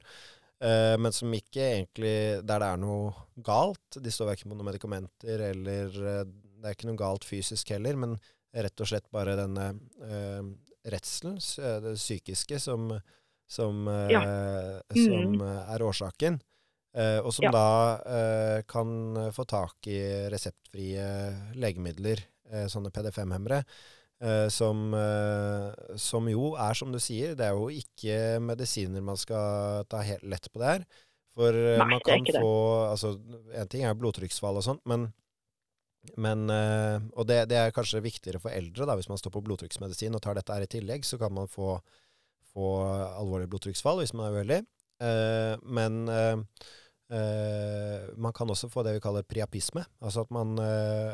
[0.63, 3.11] Uh, men som ikke egentlig Der det er noe
[3.43, 3.99] galt.
[3.99, 6.21] De står verken på noen medikamenter eller uh,
[6.63, 8.17] Det er ikke noe galt fysisk heller, men
[8.53, 9.73] rett og slett bare denne
[10.05, 10.45] uh,
[10.93, 11.39] redselen,
[11.85, 12.91] det psykiske, som,
[13.51, 14.23] som, ja.
[14.93, 14.99] mm.
[14.99, 16.41] som er årsaken.
[17.23, 17.53] og som ja.
[17.55, 18.91] da kan
[19.33, 21.05] få tak i reseptfrie
[21.55, 22.21] legemidler,
[22.69, 23.63] sånne PD5-hemmere.
[24.23, 24.91] Uh, som,
[25.99, 30.27] som, jo er, som du sier, det er jo ikke medisiner man skal ta helt
[30.27, 30.85] lett på det her.
[31.37, 32.53] For Nei, man kan få
[32.91, 33.15] altså,
[33.57, 35.09] En ting er blodtrykksfall og sånt, men,
[36.17, 40.19] men Og det, det, er kanskje viktigere for eldre, da, hvis man står på blodtrykksmedisin
[40.19, 41.77] og tar dette her i tillegg, så kan man få,
[42.53, 42.69] få
[43.21, 44.63] alvorlig blodtrykksfall hvis man er uheldig.
[45.63, 46.01] men
[47.13, 49.83] Uh, man kan også få det vi kaller priapisme.
[50.01, 50.57] Altså at man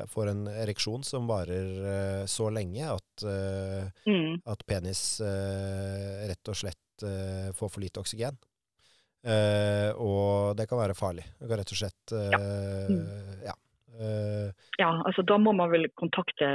[0.06, 3.24] får en ereksjon som varer så lenge at,
[4.06, 4.44] mm.
[4.46, 5.02] at penis
[6.30, 7.06] rett og slett
[7.58, 8.38] får for lite oksygen.
[9.98, 11.26] og det kan være farlig.
[11.40, 12.38] Det kan rett og slett ja.
[12.38, 13.42] Mm.
[13.48, 13.56] ja
[14.78, 16.46] ja, altså da må man vel kontakte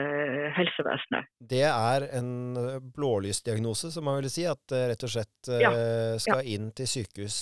[0.56, 1.28] helsevesenet.
[1.40, 4.46] Det er en eh, blålysdiagnose, som man vil si.
[4.48, 5.74] At det rett og slett ja.
[6.22, 6.56] skal ja.
[6.56, 7.40] inn til sykehus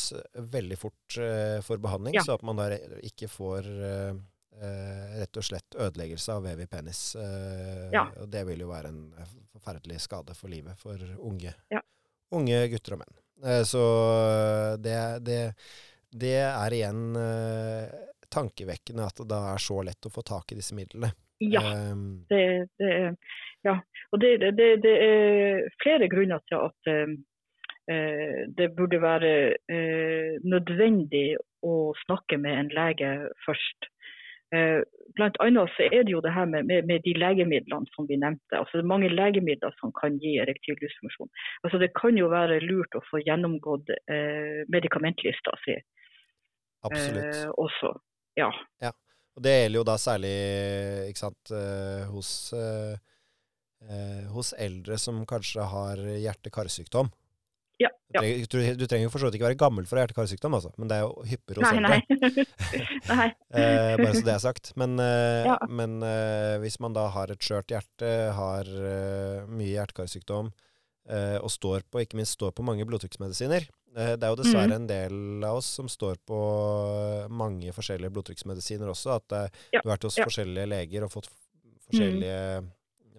[0.53, 1.17] veldig fort
[1.65, 2.25] for behandling, ja.
[2.25, 2.71] så at man da
[3.05, 3.69] ikke får
[4.61, 7.01] rett og slett ødeleggelse av vev i penis.
[7.15, 9.03] Og det vil jo være en
[9.53, 11.53] forferdelig skade for livet for unge,
[12.35, 13.65] unge gutter og menn.
[13.65, 13.83] så
[14.81, 15.41] det, det,
[16.11, 17.03] det, er igjen
[18.32, 21.11] tankevekkende at det da er så lett å få tak i disse midlene.
[21.41, 23.15] Ja, um, det, det,
[23.65, 23.79] ja.
[24.11, 29.32] og det, det, det, er flere grunner til at uh, det burde være
[29.73, 33.09] uh, nødvendig å snakke med en lege
[33.47, 33.89] først.
[34.53, 34.86] Uh,
[35.17, 38.19] blant annet så er det jo det her med, med, med, de legemidlene som vi
[38.21, 38.59] nevnte.
[38.59, 41.32] altså Det er mange legemidler som kan gi erektil dysfunksjon.
[41.63, 43.89] Altså, det kan jo være lurt å få gjennomgått
[44.69, 45.79] medikamentlista si.
[46.86, 47.45] Absolutt.
[47.61, 47.95] også.
[48.39, 48.51] Ja.
[48.84, 48.91] ja.
[49.38, 50.36] Og det gjelder jo da særlig
[51.11, 52.93] ikke sant, uh, hos, uh,
[53.88, 57.11] uh, hos eldre som kanskje har hjerte-karsykdom.
[57.82, 58.21] Ja, ja.
[58.21, 60.99] Du, du, trenger jo for så vidt ikke være gammel for hjerte-karsykdom, altså, men det
[60.99, 62.45] er jo hyppigere hos nei, eldre.
[63.09, 63.29] Nei.
[64.03, 64.73] bare så det er sagt.
[64.77, 65.55] Men, ja.
[65.65, 65.97] men
[66.61, 68.69] hvis man da har et skjørt hjerte, har
[69.49, 70.51] mye hjerte-karsykdom,
[71.12, 74.78] og står på, ikke minst står på mange blodtrykksmedisiner, Eh, det er jo dessverre mm.
[74.78, 76.38] en del av oss som står på
[77.34, 79.18] mange forskjellige blodtrykksmedisiner også.
[79.20, 79.82] At ja.
[79.82, 80.28] du har vært hos ja.
[80.28, 81.28] forskjellige leger og fått
[81.89, 82.70] forskjellige mm.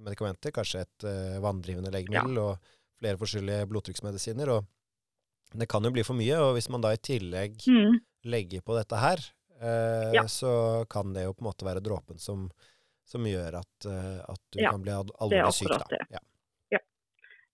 [0.07, 0.55] medikamenter.
[0.57, 2.47] Kanskje et uh, vanndrivende legemiddel ja.
[2.47, 2.73] og
[3.03, 4.55] flere forskjellige blodtrykksmedisiner.
[4.57, 6.41] Og det kan jo bli for mye.
[6.41, 8.01] Og hvis man da i tillegg mm.
[8.33, 9.25] legger på dette her,
[9.61, 10.55] uh, så
[10.93, 12.49] kan det jo på en måte være dråpen som,
[13.05, 15.75] som gjør at, at du kan bli alvorlig syk.
[15.75, 15.85] Da.
[15.93, 16.05] Det.
[16.17, 16.29] Ja.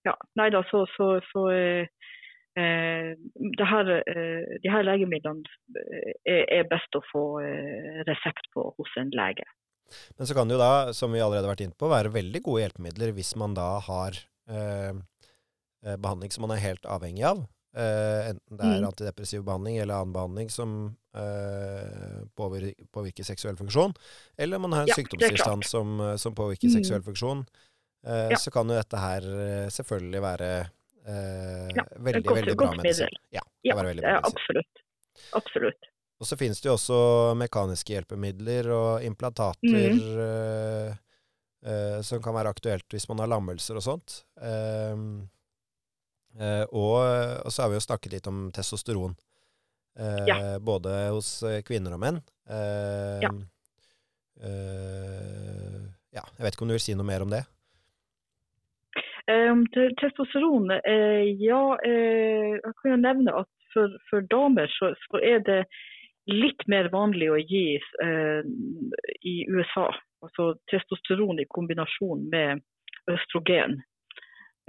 [0.07, 0.15] Ja.
[0.39, 1.49] Nei da, så, så, så
[2.57, 3.13] Eh,
[3.69, 5.45] her, eh, de her legemidlene
[6.25, 7.23] eh, er best å få
[8.07, 9.45] resept på hos en lege.
[10.17, 12.41] Men så kan det jo da, som vi allerede har vært inne på, være veldig
[12.45, 14.17] gode hjelpemidler hvis man da har
[14.49, 14.97] eh,
[15.85, 17.45] behandling som man er helt avhengig av.
[17.77, 18.89] Eh, enten det er mm.
[18.89, 20.75] antidepressiv behandling eller annen behandling som
[21.17, 23.93] eh, påvirker, påvirker, seksuell funksjon,
[24.41, 26.77] eller man har en ja, sykdomstilstand som, som, påvirker mm.
[26.79, 27.45] seksuell funksjon.
[27.99, 28.37] Ja.
[28.39, 29.25] Så kan jo dette her
[29.75, 30.51] selvfølgelig være
[31.09, 33.15] Eh, ja, veldig, veldig bra medisin.
[33.33, 34.27] Ja, det ja, veldig bra medisin.
[34.29, 34.81] Absolutt.
[35.39, 35.87] Absolutt.
[36.21, 36.99] Og så finnes det jo også
[37.39, 40.19] mekaniske hjelpemidler og implantater mm.
[40.27, 40.91] eh,
[41.65, 44.19] eh, som kan være aktuelt hvis man har lammelser og sånt.
[44.37, 45.25] Uh,
[46.37, 46.99] Eh, og,
[47.43, 49.15] og, så har vi jo snakket litt om testosteron.
[49.99, 50.37] Eh, ja.
[50.61, 52.19] Både hos eh, kvinner og menn.
[52.49, 53.31] Eh, ja.
[54.45, 55.79] Eh,
[56.15, 56.23] ja.
[56.37, 57.43] Jeg vet ikke om du vil si noe mer om det?
[59.29, 59.65] Um,
[60.01, 60.71] testosteron,
[61.37, 61.61] ja.
[61.85, 65.59] jeg kan jo nevne at for, for damer så, så, er det
[66.29, 67.77] litt mer vanlig å gi
[69.21, 69.85] i USA.
[70.25, 72.63] Altså testosteron i kombinasjon med
[73.11, 73.77] østrogen.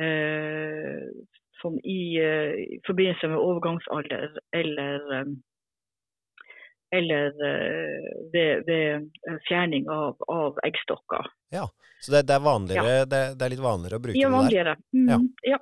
[0.00, 1.08] Eh,
[1.61, 5.34] sånn i, i, forbindelse med overgangsalder eller, um,
[6.91, 9.11] eller uh, ved, ved,
[9.49, 11.30] fjerning av, av eggstokker.
[11.55, 11.68] Ja,
[12.01, 13.05] Så det, det er vanligere, ja.
[13.05, 14.74] det, det, er litt vanligere å bruke ja, vanligere.
[14.74, 14.99] det der?
[14.99, 15.55] Mm, ja.
[15.55, 15.61] ja.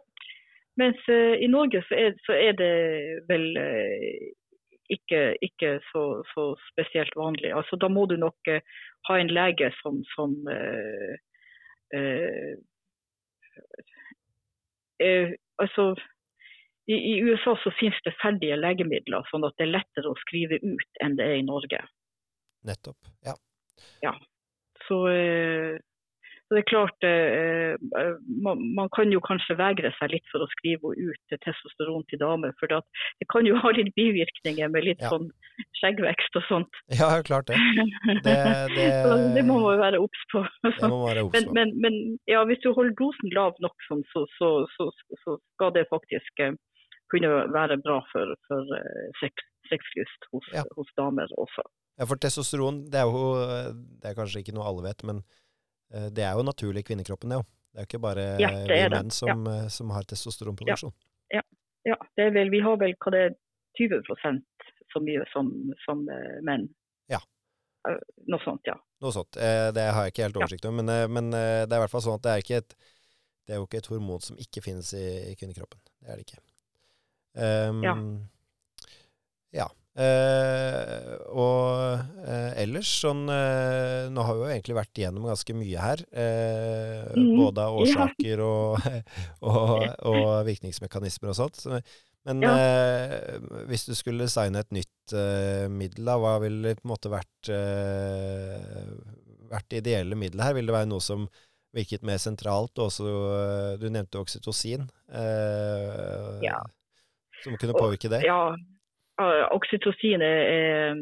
[0.80, 2.72] Mens uh, i Norge så er, så er, det
[3.28, 3.48] vel
[4.88, 7.52] ikke, ikke så, så, spesielt vanlig.
[7.52, 8.52] Altså, da må du nok
[9.08, 10.32] ha en lege som, som
[15.60, 15.90] altså,
[16.88, 20.60] i, i, USA så finnes det ferdige legemidler, sånn at det er lettere å skrive
[20.62, 21.82] ut enn det er i Norge.
[22.68, 23.34] Nettopp, ja.
[24.02, 24.14] ja.
[24.86, 25.76] Så, eh,
[26.48, 28.14] så det er klart, eh, eh,
[28.44, 32.54] man, man, kan jo kanskje vegre seg litt for å skrive ut testosteron til damer.
[32.56, 35.10] For det kan jo ha litt bivirkninger med litt ja.
[35.12, 35.28] sånn
[35.82, 36.80] skjeggvekst og sånt.
[36.96, 37.60] Ja, klart det.
[38.24, 38.38] Det,
[38.78, 38.88] det,
[39.36, 40.46] det må man jo være obs på.
[40.64, 41.52] Det må være obs på.
[41.52, 44.88] Men, men, men ja, hvis du holder dosen lav nok, sånn, så, så, så,
[45.20, 46.48] så, skal det faktisk
[47.12, 48.72] kunne være bra for, for
[49.20, 50.64] sex, sexlyst hos, ja.
[50.76, 51.64] hos damer også.
[51.98, 53.34] Ja, for testosteron, det er jo
[53.98, 55.24] det er kanskje ikke noe alle vet, men
[55.94, 57.46] Eh, det er jo naturlig i kvinnekroppen, det òg.
[57.68, 59.54] Det er jo ikke bare ja, vi menn som, ja.
[59.54, 60.94] Eh, som, har testosteronproduksjon.
[61.32, 61.42] Ja.
[61.88, 61.96] ja.
[62.18, 63.38] det vel, vi har vel hva det er
[63.78, 65.50] 20% så mye som,
[65.84, 66.04] som
[66.44, 66.66] menn.
[67.12, 67.20] Ja.
[68.28, 68.74] Noe sånt, ja.
[69.04, 69.36] Noe sånt.
[69.36, 72.16] Det har jeg ikke helt oversikt over, men, men det er i hvert fall sånn
[72.18, 72.94] at det er, et,
[73.46, 75.80] det er jo ikke et hormon som ikke finnes i, i kvinnekroppen.
[76.00, 76.40] Det er det ikke.
[77.38, 77.94] Um, ja.
[79.62, 79.68] ja.
[79.98, 85.78] Uh, og uh, ellers sånn uh, Nå har vi jo egentlig vært igjennom ganske mye
[85.82, 86.04] her.
[87.16, 87.32] Mm.
[87.40, 88.86] Både av årsaker og,
[89.50, 89.72] og,
[90.06, 91.64] og, virkningsmekanismer og sånt.
[92.28, 92.52] Men ja.
[93.70, 95.14] hvis du skulle designe et nytt
[95.72, 97.48] middel, da, hva ville på en måte vært,
[99.48, 100.56] vært det ideelle middelet her?
[100.58, 101.24] Vil det være noe som
[101.72, 102.76] virket mer sentralt?
[102.84, 103.08] Også,
[103.80, 104.84] du nevnte oksytocin.
[106.44, 106.60] ja.
[107.44, 108.22] Som kunne påvirke det?
[108.26, 108.54] Ja,
[109.54, 110.94] oksytocin er,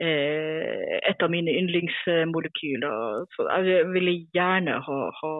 [0.00, 3.24] er et av mine yndlingsmolekyler.
[3.34, 5.32] Så jeg ville gjerne ha, ha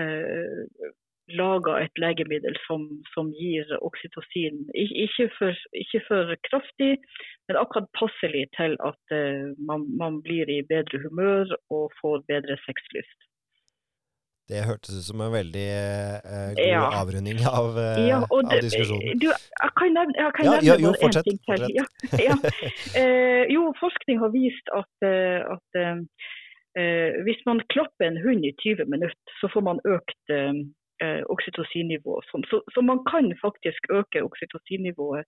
[0.00, 0.92] eh,
[1.34, 4.64] laga et legemiddel som, som gir oksytocin.
[4.74, 6.96] Ikke for, ikke for, kraftig,
[7.48, 12.58] men akkurat passelig til at eh, man, man, blir i bedre humør og får bedre
[12.66, 13.18] sexlyst.
[14.46, 16.82] Det hørtes ut som en veldig eh, god ja.
[17.00, 19.18] avrunding av, eh, ja, av diskusjonen.
[19.18, 21.64] Du, jeg kan nevne, jeg kan ja, nevne jo, fortsett, ting til.
[22.22, 22.36] Ja,
[23.00, 28.54] eh, jo, forskning har vist at, eh, at eh, hvis man klapper en hund i
[28.62, 32.22] 20 minutter, så får man økt eh, oksytocinnivå.
[32.30, 35.26] Så, så, man kan faktisk øke oksytocinnivået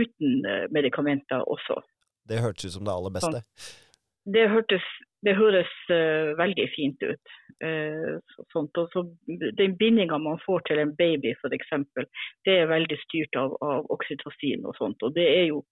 [0.00, 0.30] uten
[0.74, 1.82] medikamenter også.
[2.26, 3.44] Det hørtes ut som det aller beste.
[3.44, 3.84] Sånn
[4.34, 4.86] det, hørtes,
[5.26, 7.34] det høres uh, veldig fint ut.
[7.64, 8.18] Uh,
[8.52, 8.78] sånt.
[8.78, 9.02] Og så
[9.58, 11.74] Den bindinga man får til en baby f.eks.,
[12.46, 15.02] det er veldig styrt av, av oksytocin og sånt.
[15.02, 15.62] Og det er jo,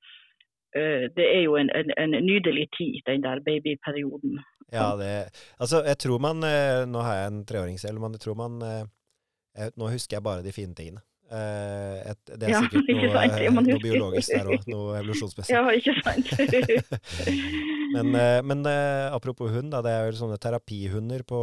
[0.79, 4.43] uh, det er jo en, en, en, nydelig tid, den der babyperioden.
[4.73, 5.31] Ja, det,
[5.61, 6.41] altså jeg tror man
[6.89, 10.43] Nå har jeg en treåring selv, men jeg tror man jeg, Nå husker jeg bare
[10.43, 11.05] de fine tingene.
[11.31, 15.53] Et, det er ja, sikkert noe, noe biologisk der òg, noe evolusjonsmessig.
[15.53, 16.33] Ja, ikke sant.
[17.95, 21.41] men, eh, men uh, apropos hund, da, det er jo sånne terapihunder på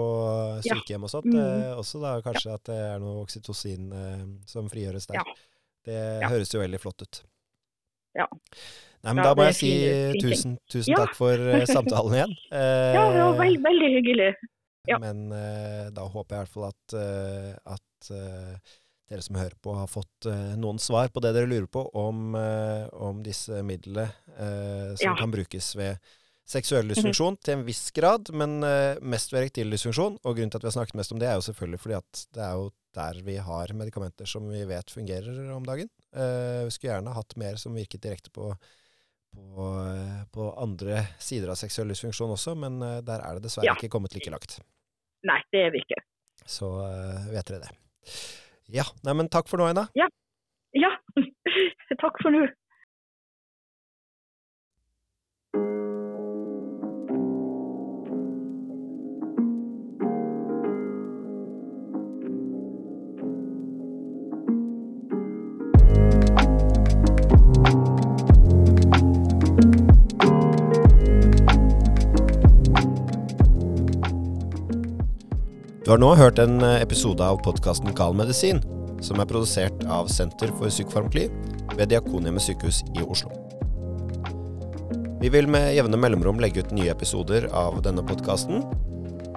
[0.66, 1.32] sykehjem og sånt.
[1.32, 1.80] Mm.
[1.80, 2.60] også da kanskje ja.
[2.60, 3.90] at det er noe oksytocin
[4.50, 5.22] som frigjøres der.
[5.22, 5.38] Ja.
[5.88, 7.24] Det høres jo veldig flott ut.
[8.18, 8.28] Ja.
[9.02, 9.72] Nei, men Da må jeg si
[10.22, 11.42] tusen, tusen takk for
[11.76, 12.36] samtalen igjen.
[12.52, 14.32] ja, det var veld, veldig hyggelig.
[15.02, 15.28] Men
[15.96, 18.12] da håper jeg i hvert fall at, at
[19.12, 22.32] dere som hører på, har fått uh, noen svar på det dere lurer på om,
[22.38, 25.16] uh, om disse midlene uh, som ja.
[25.20, 26.00] kan brukes ved
[26.52, 26.94] seksuell mhm.
[26.94, 27.46] dysfunksjon mm -hmm.
[27.46, 28.60] til en viss grad, men
[29.02, 30.20] mest ved erektil dysfunksjon.
[30.24, 32.28] Og grunnen til at vi har snakket mest om det, er jo selvfølgelig fordi at
[32.36, 35.90] det er jo der vi har medikamenter som vi vet fungerer om dagen.
[36.66, 38.52] vi skulle gjerne hatt mer som virket direkte på,
[39.32, 39.68] på,
[40.34, 43.76] på andre sider av seksuell dysfunksjon også, men der er det dessverre ja.
[43.80, 44.60] ikke kommet like langt.
[45.24, 46.04] Nei, det er vi ikke.
[46.46, 46.68] Så
[47.32, 47.72] vet dere det.
[48.72, 49.88] Ja, Nei, men takk for nå, Aina.
[50.00, 50.08] Ja.
[50.78, 50.92] ja.
[52.04, 52.46] takk for nå.
[75.92, 78.62] Du har nå hørt en episode av podkasten Gal medisin,
[79.04, 81.26] som er produsert av Senter for psykofarmakli
[81.74, 83.28] ved Diakonhjemmet sykehus i Oslo.
[85.20, 88.64] Vi vil med jevne mellomrom legge ut nye episoder av denne podkasten,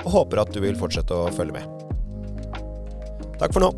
[0.05, 2.63] og håper at du vil fortsette å følge med.
[3.43, 3.75] Takk for nå.